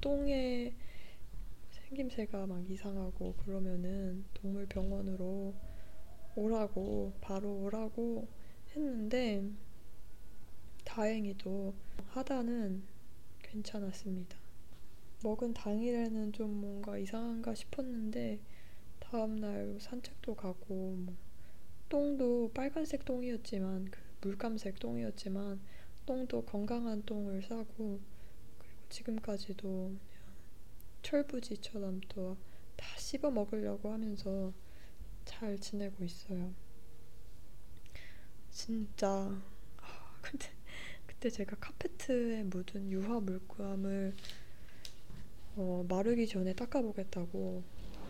똥에 0.00 0.74
생김새가 1.70 2.46
막 2.46 2.70
이상하고 2.70 3.34
그러면은 3.44 4.24
동물 4.34 4.66
병원으로 4.66 5.54
오라고 6.36 7.14
바로 7.22 7.62
오라고 7.62 8.28
했는데 8.74 9.42
다행히도 10.84 11.74
하다는 12.08 12.82
괜찮았습니다. 13.42 14.36
먹은 15.22 15.54
당일에는 15.54 16.32
좀 16.32 16.60
뭔가 16.60 16.98
이상한가 16.98 17.54
싶었는데 17.54 18.40
다음날 19.00 19.78
산책도 19.80 20.34
가고 20.34 20.94
뭐 20.98 21.16
똥도 21.90 22.52
빨간색 22.54 23.04
똥이었지만 23.04 23.90
그 23.90 24.00
물감색 24.22 24.78
똥이었지만 24.78 25.60
똥도 26.06 26.46
건강한 26.46 27.02
똥을 27.04 27.42
싸고 27.42 28.00
그리고 28.58 28.88
지금까지도 28.88 29.94
철부지처럼 31.02 32.00
또 32.08 32.36
다 32.80 32.98
씹어 32.98 33.30
먹으려고 33.30 33.92
하면서 33.92 34.54
잘 35.26 35.58
지내고 35.58 36.02
있어요. 36.02 36.54
진짜 38.50 39.08
아, 39.76 40.18
근데 40.22 40.46
그때 41.06 41.28
제가 41.28 41.56
카페트에 41.56 42.44
묻은 42.44 42.90
유화 42.90 43.20
물감을 43.20 44.14
어, 45.56 45.84
마르기 45.86 46.26
전에 46.26 46.54
닦아보겠다고 46.54 47.62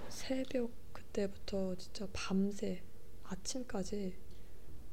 새벽 0.09 0.71
그때부터 0.93 1.75
진짜 1.75 2.07
밤새 2.13 2.81
아침까지 3.31 4.19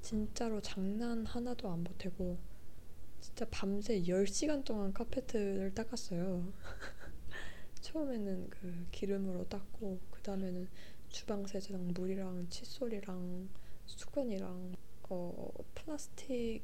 진짜로 0.02 0.62
장난 0.62 1.26
하나도 1.26 1.72
안 1.72 1.84
보태고 1.84 2.38
진짜 3.20 3.46
밤새 3.50 4.04
10시간 4.04 4.64
동안 4.64 4.94
카페트를 4.94 5.74
닦았어요. 5.74 6.54
처음에는 7.82 8.50
그 8.52 8.88
기름으로 8.92 9.48
닦고 9.50 10.00
그 10.12 10.22
다음에는 10.22 10.68
주방 11.10 11.48
세제랑 11.48 11.94
물이랑 11.96 12.48
칫솔이랑 12.50 13.50
수건이랑 13.88 14.76
어 15.10 15.52
플라스틱 15.74 16.62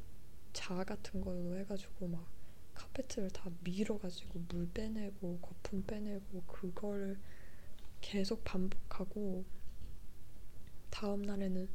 자 0.51 0.83
같은 0.83 1.21
걸로 1.21 1.57
해가지고 1.57 2.07
막 2.07 2.27
카페트를 2.75 3.31
다 3.31 3.49
밀어가지고 3.63 4.41
물 4.47 4.69
빼내고 4.69 5.39
거품 5.39 5.81
빼내고 5.83 6.43
그걸 6.45 7.19
계속 7.99 8.43
반복하고 8.43 9.43
다음 10.93 11.23
날에는 11.23 11.67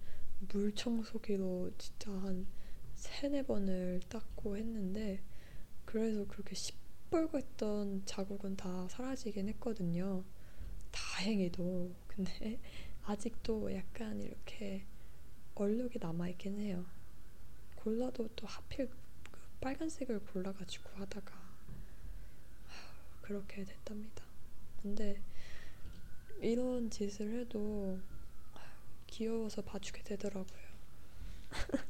물 0.53 0.73
청소기로 0.73 1.73
진짜 1.77 2.13
한 2.13 2.47
세네 2.95 3.43
번을 3.43 4.01
닦고 4.09 4.57
했는데 4.57 5.21
그래서 5.85 6.25
그렇게 6.29 6.55
시뻘겋던 6.55 8.03
했 8.03 8.07
자국은 8.07 8.57
다 8.57 8.87
사라지긴 8.89 9.49
했거든요. 9.49 10.23
다행히도 10.93 11.93
근데 12.07 12.61
아직도 13.03 13.75
약간 13.75 14.23
이렇게 14.23 14.87
얼룩이 15.57 15.95
남아있긴 16.01 16.61
해요. 16.61 16.87
골라도 17.75 18.29
또 18.37 18.47
하필 18.47 18.89
그 18.89 19.41
빨간색을 19.61 20.21
골라가지고 20.21 20.91
하다가 20.91 21.35
그렇게 23.23 23.65
됐답니다. 23.65 24.23
근데 24.81 25.21
이런 26.41 26.89
짓을 26.89 27.41
해도 27.41 27.99
귀여워서 29.09 29.63
봐주게 29.63 30.03
되더라고요. 30.05 30.69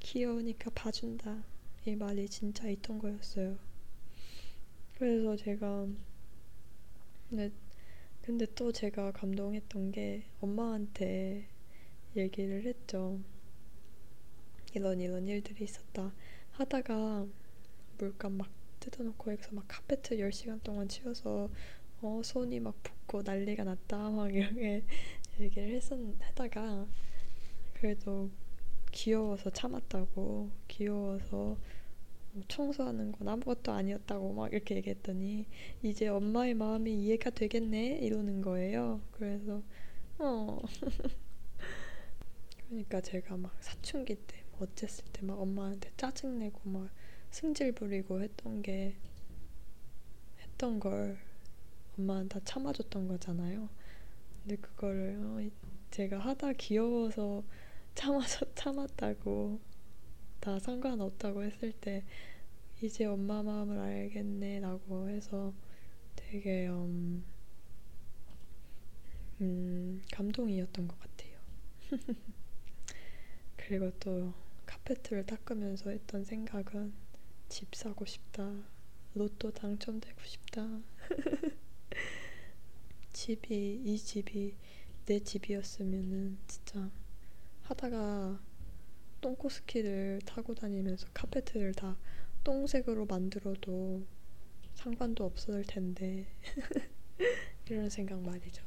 귀여우니까 0.00 0.70
봐준다. 0.70 1.44
이 1.84 1.94
말이 1.94 2.28
진짜 2.28 2.68
있던 2.68 2.98
거였어요. 2.98 3.58
그래서 4.94 5.36
제가 5.36 5.86
근데, 7.28 7.52
근데 8.22 8.46
또 8.54 8.72
제가 8.72 9.12
감동했던 9.12 9.92
게 9.92 10.24
엄마한테 10.40 11.48
얘기를 12.16 12.64
했죠. 12.64 13.20
이런 14.74 15.00
이런 15.00 15.26
일들이 15.26 15.64
있었다. 15.64 16.12
하다가 16.52 17.26
물감 17.98 18.32
막 18.38 18.48
뜯어놓고 18.80 19.32
여기서 19.32 19.50
막 19.52 19.64
카페트 19.68 20.16
10시간 20.18 20.62
동안 20.62 20.88
치워서 20.88 21.50
어, 22.00 22.20
손이 22.22 22.60
막 22.60 22.80
붓고 22.82 23.22
난리가 23.22 23.64
났다. 23.64 24.10
막 24.10 24.32
이렇게 24.34 24.84
얘기를 25.40 25.68
했었, 25.74 25.98
하다가 26.20 26.86
그래도 27.74 28.30
귀여워서 28.92 29.50
참았다고 29.50 30.50
귀여워서 30.68 31.58
뭐 32.32 32.44
청소하는 32.48 33.12
건 33.12 33.28
아무것도 33.28 33.72
아니었다고 33.72 34.34
막 34.34 34.52
이렇게 34.52 34.76
얘기했더니 34.76 35.46
이제 35.82 36.08
엄마의 36.08 36.54
마음이 36.54 36.94
이해가 36.94 37.30
되겠네 37.30 37.98
이러는 38.00 38.42
거예요. 38.42 39.00
그래서 39.12 39.62
어 40.18 40.60
그러니까 42.68 43.00
제가 43.00 43.36
막 43.36 43.56
사춘기 43.60 44.14
때뭐 44.14 44.58
어쨌을 44.60 45.04
때 45.12 45.22
막 45.26 45.40
엄마한테 45.40 45.90
짜증내고 45.96 46.68
막 46.70 46.90
승질 47.30 47.72
부리고 47.72 48.20
했던 48.22 48.62
게 48.62 48.96
했던 50.40 50.80
걸 50.80 51.18
엄마는 51.98 52.28
다 52.28 52.40
참아줬던 52.44 53.08
거잖아요. 53.08 53.68
근데 54.42 54.56
그거를 54.56 55.18
어, 55.20 55.50
제가 55.90 56.18
하다 56.18 56.52
귀여워서 56.54 57.44
참아서 57.94 58.46
참았다고 58.54 59.60
다 60.40 60.58
상관없다고 60.58 61.42
했을 61.44 61.72
때 61.72 62.04
이제 62.80 63.04
엄마 63.04 63.42
마음을 63.42 63.78
알겠네 63.78 64.60
라고 64.60 65.08
해서 65.08 65.52
되게 66.14 66.68
음, 66.68 67.24
음 69.40 70.02
감동이었던 70.12 70.86
것 70.88 70.98
같아요. 71.00 71.38
그리고 73.56 73.90
또 73.98 74.32
카페트를 74.66 75.26
닦으면서 75.26 75.90
했던 75.90 76.24
생각은 76.24 76.92
집 77.48 77.74
사고 77.74 78.04
싶다. 78.04 78.52
로또 79.14 79.50
당첨되고 79.50 80.20
싶다. 80.22 80.66
집이 83.18 83.82
이 83.84 83.98
집이 83.98 84.54
내 85.06 85.18
집이었으면은 85.18 86.38
진짜 86.46 86.88
하다가 87.62 88.40
똥코스키를 89.20 90.20
타고 90.24 90.54
다니면서 90.54 91.08
카페트를 91.14 91.74
다 91.74 91.98
똥색으로 92.44 93.06
만들어도 93.06 94.06
상관도 94.74 95.24
없을 95.24 95.64
텐데 95.64 96.28
이런 97.68 97.90
생각 97.90 98.20
말이죠. 98.20 98.64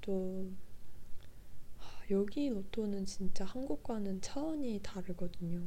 또 0.00 0.50
여기 2.10 2.48
로또는 2.48 3.06
진짜 3.06 3.44
한국과는 3.44 4.20
차원이 4.20 4.80
다르거든요. 4.82 5.62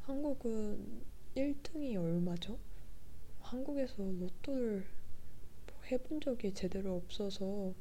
한국은 0.00 1.02
1등이 1.36 1.96
얼마죠? 1.96 2.58
한국에서 3.40 3.96
로또를 3.98 4.80
뭐 4.80 4.97
해본 5.90 6.20
적이 6.20 6.52
제대로 6.54 6.96
없어서 6.96 7.74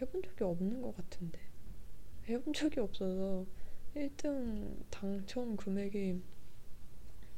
해본 0.00 0.22
적이 0.22 0.44
없는 0.44 0.82
것 0.82 0.96
같은데. 0.96 1.40
해본 2.28 2.52
적이 2.52 2.80
없어서 2.80 3.46
1등 3.96 4.84
당첨 4.90 5.56
금액이 5.56 6.20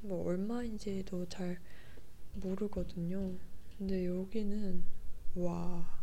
뭐 0.03 0.25
얼마인지도 0.27 1.29
잘 1.29 1.59
모르거든요. 2.35 3.39
근데 3.79 4.07
여기는 4.07 4.83
와 5.37 6.01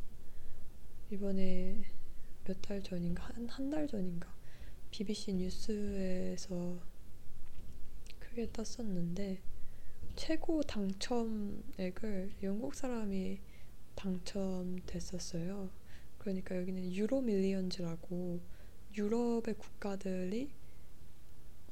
이번에 1.11 1.83
몇 2.45 2.61
달 2.61 2.81
전인가? 2.81 3.23
한 3.35 3.47
한 3.47 3.69
달 3.69 3.87
전인가? 3.87 4.33
BBC 4.91 5.33
뉴스에서 5.33 6.79
크게 8.19 8.49
떴었는데 8.51 9.41
최고 10.15 10.63
당첨액을 10.63 12.35
영국 12.43 12.73
사람이 12.73 13.39
당첨됐었어요. 13.97 15.69
그러니까 16.19 16.55
여기는 16.55 16.93
유로 16.93 17.21
밀리언즈라고 17.21 18.39
유럽의 18.95 19.55
국가들이 19.57 20.51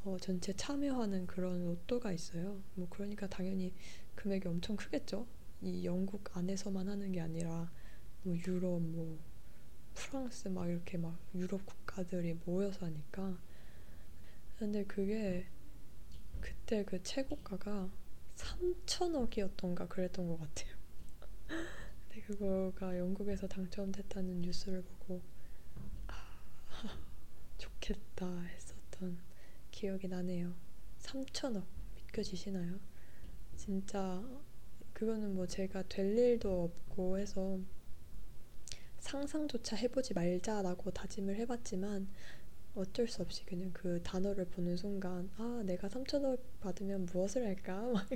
어, 0.04 0.18
전체 0.20 0.54
참여하는 0.54 1.26
그런 1.26 1.66
로또가 1.66 2.12
있어요. 2.12 2.62
뭐 2.76 2.88
그러니까 2.90 3.28
당연히 3.28 3.74
금액이 4.16 4.48
엄청 4.48 4.76
크겠죠. 4.76 5.26
이 5.62 5.86
영국 5.86 6.36
안에서만 6.38 6.88
하는 6.88 7.12
게 7.12 7.22
아니라 7.22 7.72
뭐 8.24 8.36
유럽, 8.36 8.82
뭐 8.82 9.18
프랑스 9.96 10.48
막 10.50 10.68
이렇게 10.70 10.98
막 10.98 11.18
유럽 11.34 11.66
국가들이 11.66 12.38
모여서 12.46 12.86
하니까. 12.86 13.38
근데 14.58 14.84
그게 14.86 15.48
그때 16.40 16.84
그 16.86 17.02
최고가가 17.02 17.90
3천억이었던가 18.36 19.88
그랬던 19.88 20.28
것 20.28 20.40
같아요. 20.40 20.75
그거가 22.28 22.98
영국에서 22.98 23.48
당첨됐다는 23.48 24.42
뉴스를 24.42 24.82
보고 24.82 25.22
좋겠다 27.60 28.42
했었던 28.42 29.20
기억이 29.70 30.08
나네요. 30.08 30.56
3천억 31.00 31.66
믿겨지시나요? 31.96 32.80
진짜 33.56 34.24
그거는 34.94 35.36
뭐 35.36 35.46
제가 35.46 35.84
될 35.84 36.18
일도 36.18 36.64
없고 36.64 37.20
해서 37.20 37.60
상상조차 38.98 39.76
해보지 39.76 40.16
말자라고 40.16 40.90
다짐을 40.92 41.36
해봤지만 41.36 42.08
어쩔 42.74 43.08
수 43.08 43.22
없이 43.22 43.46
그냥 43.46 43.70
그 43.72 44.02
단어를 44.02 44.46
보는 44.46 44.78
순간 44.78 45.30
아 45.38 45.62
내가 45.64 45.88
3천억 45.90 46.40
받으면 46.60 47.06
무엇을 47.06 47.46
할까 47.46 47.82
막 47.94 48.08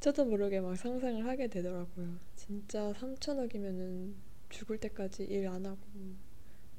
저도 0.00 0.24
모르게 0.26 0.60
막 0.60 0.76
상상을 0.76 1.26
하게 1.26 1.48
되더라고요. 1.48 2.18
진짜 2.36 2.92
3천억이면은 2.92 4.14
죽을 4.48 4.78
때까지 4.78 5.24
일 5.24 5.46
안 5.48 5.66
하고 5.66 5.78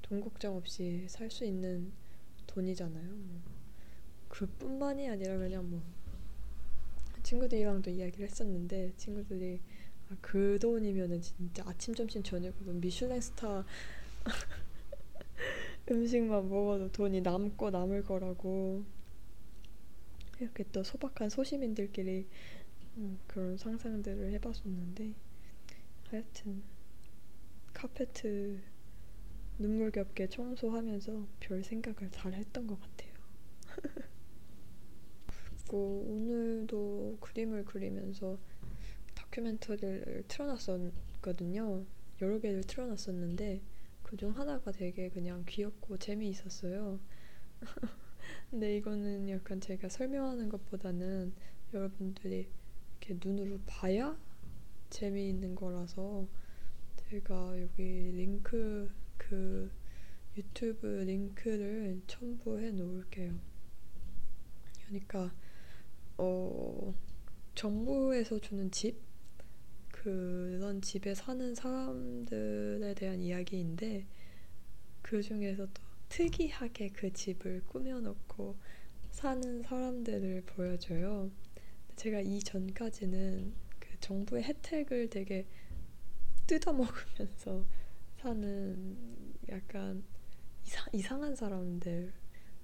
돈 0.01 0.21
걱정 0.21 0.55
없이 0.55 1.05
살 1.07 1.29
수 1.29 1.45
있는 1.45 1.91
돈이잖아요. 2.47 3.09
뭐. 3.09 3.41
그뿐만이 4.29 5.09
아니라 5.09 5.37
그냥 5.37 5.69
뭐 5.69 5.81
친구들이랑도 7.23 7.89
이야기를 7.91 8.25
했었는데 8.27 8.93
친구들이 8.97 9.59
아, 10.09 10.17
그 10.21 10.57
돈이면은 10.61 11.21
진짜 11.21 11.63
아침 11.67 11.93
점심 11.93 12.23
저녁으로 12.23 12.73
미슐랭 12.73 13.19
스타 13.21 13.65
음식만 15.91 16.49
먹어도 16.49 16.91
돈이 16.91 17.21
남고 17.21 17.69
남을 17.69 18.03
거라고 18.03 18.83
이렇게 20.39 20.63
또 20.71 20.83
소박한 20.83 21.29
소시민들끼리 21.29 22.27
음, 22.99 23.17
그런 23.27 23.55
상상들을 23.55 24.33
해봤었는데 24.33 25.15
하여튼 26.09 26.61
카페트 27.73 28.59
눈물겹게 29.57 30.27
청소하면서 30.27 31.27
별 31.39 31.63
생각을 31.63 32.11
잘 32.11 32.33
했던 32.33 32.67
것 32.67 32.77
같아요. 32.79 33.13
그리고 35.27 36.05
오늘도 36.09 37.19
그림을 37.21 37.63
그리면서 37.63 38.37
다큐멘터리를 39.15 40.25
틀어놨었거든요. 40.27 41.85
여러 42.21 42.39
개를 42.39 42.61
틀어놨었는데 42.63 43.61
그중 44.03 44.31
하나가 44.31 44.73
되게 44.73 45.09
그냥 45.09 45.45
귀엽고 45.47 45.97
재미있었어요. 45.97 46.99
근데 48.49 48.75
이거는 48.75 49.29
약간 49.29 49.61
제가 49.61 49.87
설명하는 49.87 50.49
것보다는 50.49 51.33
여러분들이 51.73 52.49
이렇게 53.09 53.17
눈으로 53.27 53.59
봐야 53.65 54.15
재미있는 54.91 55.55
거라서 55.55 56.27
제가 57.09 57.59
여기 57.59 57.81
링크 57.83 58.91
그 59.17 59.71
유튜브 60.37 60.85
링크를 60.85 62.01
첨부해 62.05 62.71
놓을게요. 62.71 63.33
그러니까 64.85 65.33
어 66.17 66.93
정부에서 67.55 68.39
주는 68.39 68.69
집 68.69 68.99
그런 69.91 70.81
집에 70.81 71.15
사는 71.15 71.55
사람들에 71.55 72.93
대한 72.93 73.19
이야기인데 73.19 74.05
그 75.01 75.21
중에서도 75.23 75.71
특이하게 76.09 76.89
그 76.89 77.11
집을 77.11 77.63
꾸며놓고 77.67 78.55
사는 79.09 79.63
사람들을 79.63 80.43
보여줘요. 80.45 81.31
제가 81.99 82.21
이 82.21 82.39
전까지는 82.39 83.53
그 83.77 83.99
정부의 83.99 84.43
혜택을 84.43 85.09
되게 85.09 85.45
뜯어먹으면서 86.47 87.65
사는 88.15 89.35
약간 89.49 90.05
이상, 90.65 90.87
이상한 90.93 91.35
사람들에 91.35 92.09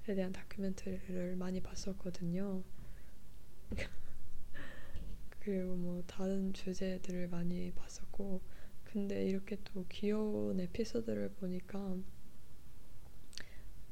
대한 0.05 0.31
다큐멘터리를 0.31 1.35
많이 1.35 1.59
봤었거든요. 1.59 2.63
그리고 5.41 5.75
뭐 5.75 6.01
다른 6.07 6.53
주제들을 6.53 7.27
많이 7.27 7.73
봤었고 7.73 8.39
근데 8.85 9.25
이렇게 9.25 9.57
또 9.65 9.85
귀여운 9.89 10.61
에피소드를 10.61 11.31
보니까 11.31 11.97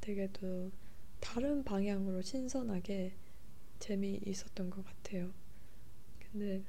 되게 0.00 0.26
또 0.32 0.72
다른 1.20 1.62
방향으로 1.64 2.22
신선하게 2.22 3.23
재미있었던 3.84 4.70
것 4.70 4.82
같아요. 4.82 5.30
근데 6.18 6.64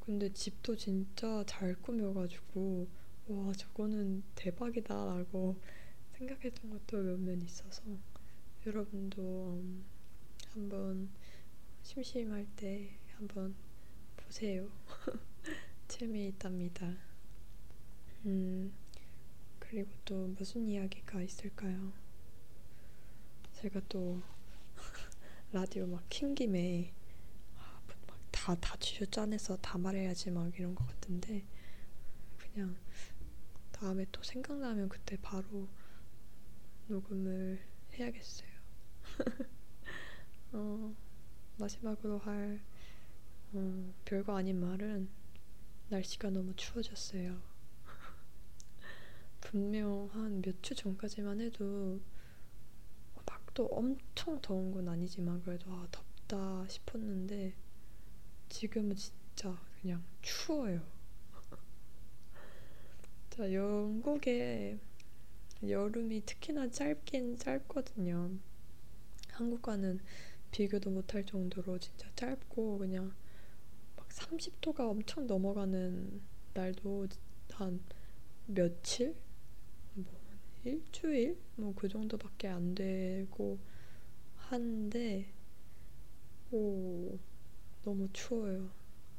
근데 0.00 0.30
집도 0.34 0.76
진짜 0.76 1.42
잘 1.46 1.74
꾸며가지고 1.80 2.86
와 3.28 3.52
저거는 3.54 4.22
대박이다라고 4.34 5.56
생각했던 6.12 6.70
것도 6.70 6.98
몇몇 6.98 7.42
있어서 7.42 7.82
여러분도 8.66 9.54
음, 9.62 9.86
한번 10.52 11.08
심심할 11.82 12.46
때 12.54 12.98
한번 13.16 13.54
보세요. 14.14 14.68
재미있답니다. 15.88 16.98
음, 18.26 18.74
그리고 19.58 19.90
또 20.04 20.26
무슨 20.26 20.68
이야기가 20.68 21.22
있을까요? 21.22 21.94
제가 23.54 23.80
또 23.88 24.20
라디오 25.54 25.86
막 25.86 26.02
킨 26.08 26.34
김에 26.34 26.92
아, 27.56 27.80
막다 28.08 28.56
다 28.56 28.76
주저 28.78 29.04
짜내서 29.06 29.56
다 29.58 29.78
말해야지 29.78 30.30
막 30.32 30.52
이런 30.58 30.74
것 30.74 30.84
같은데 30.86 31.44
그냥 32.36 32.76
다음에 33.70 34.04
또 34.10 34.20
생각나면 34.22 34.88
그때 34.88 35.16
바로 35.22 35.68
녹음을 36.88 37.60
해야겠어요. 37.92 38.48
어, 40.52 40.94
마지막으로 41.58 42.18
할 42.18 42.60
어, 43.52 43.94
별거 44.04 44.36
아닌 44.36 44.60
말은 44.60 45.08
날씨가 45.88 46.30
너무 46.30 46.54
추워졌어요. 46.56 47.40
분명 49.40 50.08
한 50.12 50.40
몇 50.42 50.62
주 50.62 50.74
전까지만 50.74 51.40
해도 51.40 52.00
막 52.00 52.13
또 53.54 53.66
엄청 53.66 54.40
더운 54.40 54.72
건 54.72 54.88
아니지만 54.88 55.42
그래도 55.42 55.70
아, 55.72 55.86
덥다 55.90 56.66
싶었는데 56.68 57.54
지금은 58.48 58.96
진짜 58.96 59.56
그냥 59.80 60.02
추워요. 60.22 60.82
자, 63.30 63.52
영국의 63.52 64.78
여름이 65.68 66.22
특히나 66.26 66.68
짧긴 66.68 67.38
짧거든요. 67.38 68.30
한국과는 69.30 70.00
비교도 70.50 70.90
못할 70.90 71.24
정도로 71.24 71.78
진짜 71.78 72.08
짧고 72.16 72.78
그냥 72.78 73.12
30도가 74.08 74.88
엄청 74.88 75.26
넘어가는 75.26 76.22
날도 76.54 77.08
한 77.52 77.80
며칠? 78.46 79.14
뭐 80.64 80.72
일주일? 80.72 81.38
뭐 81.56 81.74
그 81.74 81.88
정도밖에 81.88 82.48
안 82.48 82.74
되고 82.74 83.58
한데 84.36 85.32
오 86.50 87.18
너무 87.82 88.08
추워요. 88.12 88.70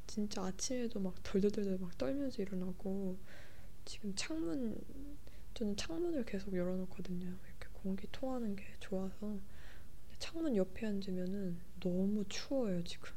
진짜 0.06 0.44
아침에도 0.44 1.00
막 1.00 1.14
덜덜덜덜 1.22 1.78
막 1.78 1.96
떨면서 1.98 2.42
일어나고 2.42 3.18
지금 3.84 4.14
창문 4.14 4.76
저는 5.54 5.76
창문을 5.76 6.24
계속 6.24 6.54
열어놓거든요. 6.54 7.26
이렇게 7.26 7.68
공기 7.72 8.06
통하는 8.12 8.56
게 8.56 8.64
좋아서 8.80 9.38
창문 10.18 10.56
옆에 10.56 10.86
앉으면은 10.86 11.58
너무 11.80 12.24
추워요 12.28 12.82
지금. 12.84 13.10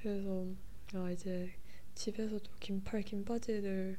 그래서 0.00 0.46
아 0.94 1.10
이제 1.10 1.52
집에서도 1.94 2.50
긴팔 2.60 3.02
긴 3.02 3.24
바지를 3.24 3.98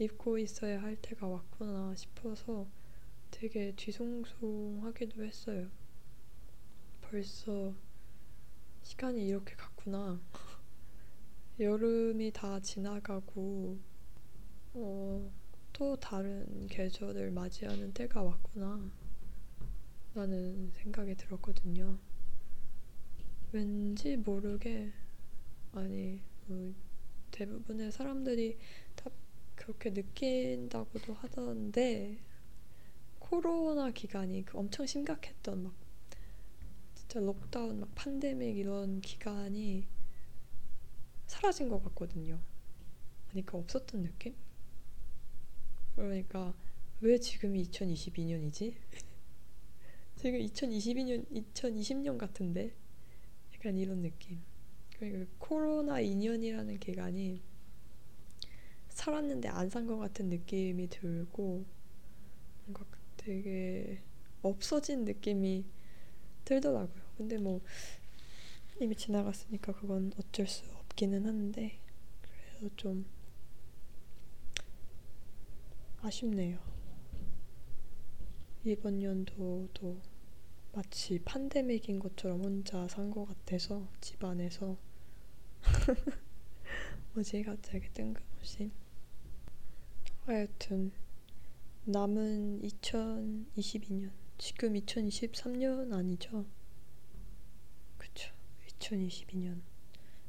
입고 0.00 0.38
있어야 0.38 0.80
할 0.82 0.96
때가 0.96 1.28
왔구나 1.28 1.94
싶어서 1.94 2.66
되게 3.30 3.74
뒤숭숭하기도 3.76 5.22
했어요. 5.22 5.68
벌써 7.02 7.74
시간이 8.82 9.26
이렇게 9.26 9.54
갔구나. 9.54 10.18
여름이 11.60 12.32
다 12.32 12.60
지나가고 12.60 13.78
어, 14.72 15.32
또 15.74 15.96
다른 15.96 16.66
계절을 16.66 17.30
맞이하는 17.32 17.92
때가 17.92 18.22
왔구나. 18.22 18.90
라는 20.14 20.70
생각이 20.72 21.14
들었거든요. 21.14 21.98
왠지 23.52 24.16
모르게 24.16 24.92
아니 25.72 26.22
뭐 26.46 26.74
대부분의 27.30 27.92
사람들이 27.92 28.58
다 28.89 28.89
그렇게 29.72 29.90
느낀다고도 29.90 31.14
하던데 31.14 32.18
코로나 33.18 33.90
기간이 33.92 34.44
그 34.44 34.58
엄청 34.58 34.84
심각했던 34.84 35.62
막 35.62 35.74
진짜 36.94 37.20
록다운 37.20 37.80
막 37.80 37.94
판데믹 37.94 38.56
이런 38.56 39.00
기간이 39.00 39.86
사라진 41.26 41.68
것 41.68 41.82
같거든요. 41.84 42.40
그러니까 43.28 43.58
없었던 43.58 44.02
느낌? 44.02 44.34
그러니까 45.94 46.52
왜 47.00 47.18
지금이 47.18 47.62
2022년이지? 47.70 48.74
지금 50.16 50.40
2022년, 50.40 51.30
2020년 51.30 52.18
같은데? 52.18 52.74
약간 53.54 53.76
이런 53.78 54.02
느낌. 54.02 54.40
그 54.98 55.28
코로나 55.38 56.02
2년이라는 56.02 56.80
기간이 56.80 57.49
살았는데 58.90 59.48
안 59.48 59.68
산 59.70 59.86
것 59.86 59.96
같은 59.98 60.28
느낌이 60.28 60.88
들고 60.88 61.64
뭔가 62.66 62.84
되게 63.16 64.02
없어진 64.42 65.04
느낌이 65.04 65.64
들더라고요. 66.44 67.02
근데 67.16 67.38
뭐 67.38 67.60
이미 68.80 68.96
지나갔으니까 68.96 69.72
그건 69.72 70.12
어쩔 70.18 70.46
수 70.46 70.64
없기는 70.72 71.26
한데 71.26 71.78
그래서 72.22 72.74
좀 72.76 73.04
아쉽네요. 76.02 76.58
이번 78.64 79.02
연도도 79.02 80.00
마치 80.72 81.18
판데믹인 81.24 81.98
것처럼 81.98 82.42
혼자 82.44 82.86
산 82.88 83.10
것 83.10 83.26
같아서 83.26 83.88
집 84.00 84.22
안에서 84.24 84.76
뭐지 87.14 87.42
갑자기 87.42 87.88
뜬금 87.92 88.22
없이 88.40 88.70
하여튼 90.24 90.90
남은 91.84 92.62
2022년 92.62 94.10
지금 94.38 94.74
2023년 94.74 95.92
아니죠? 95.92 96.46
그쵸 97.98 98.32
2022년 98.66 99.60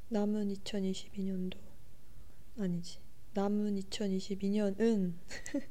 남은 0.09 0.53
2022년도 0.53 1.57
아니지 2.57 2.99
남은 3.33 3.75
2022년은 3.79 5.13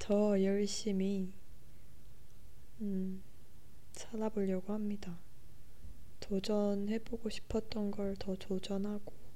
더 0.00 0.42
열심히 0.42 1.32
음, 2.80 3.22
살아보려고 3.92 4.72
합니다. 4.72 5.20
도전해보고 6.18 7.28
싶었던 7.30 7.90
걸 7.92 8.16
더 8.16 8.34
도전하고 8.34 9.29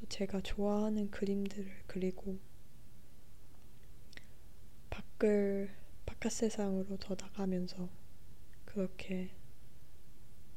또 0.00 0.06
제가 0.06 0.40
좋아하는 0.40 1.10
그림들을 1.10 1.70
그리고 1.86 2.38
밖을 4.88 5.70
바깥 6.06 6.32
세상으로 6.32 6.96
더 6.96 7.14
나가면서 7.14 7.90
그렇게 8.64 9.30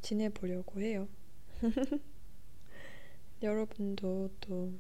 지내보려고 0.01 0.81
해요. 0.81 1.09
여러분도 3.41 4.29
또 4.39 4.71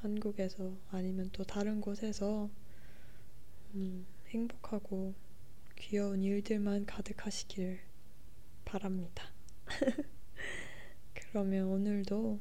한국에서 0.00 0.76
아니면 0.90 1.30
또 1.32 1.44
다른 1.44 1.80
곳에서 1.80 2.50
음, 3.74 4.06
행복하고 4.28 5.14
귀여운 5.76 6.22
일들만 6.22 6.84
가득하시길 6.84 7.78
바랍니다. 8.64 9.32
그러면 11.14 11.68
오늘도 11.68 12.40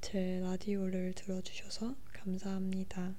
제 0.00 0.40
라디오를 0.40 1.12
들어주셔서 1.14 1.94
감사합니다. 2.12 3.14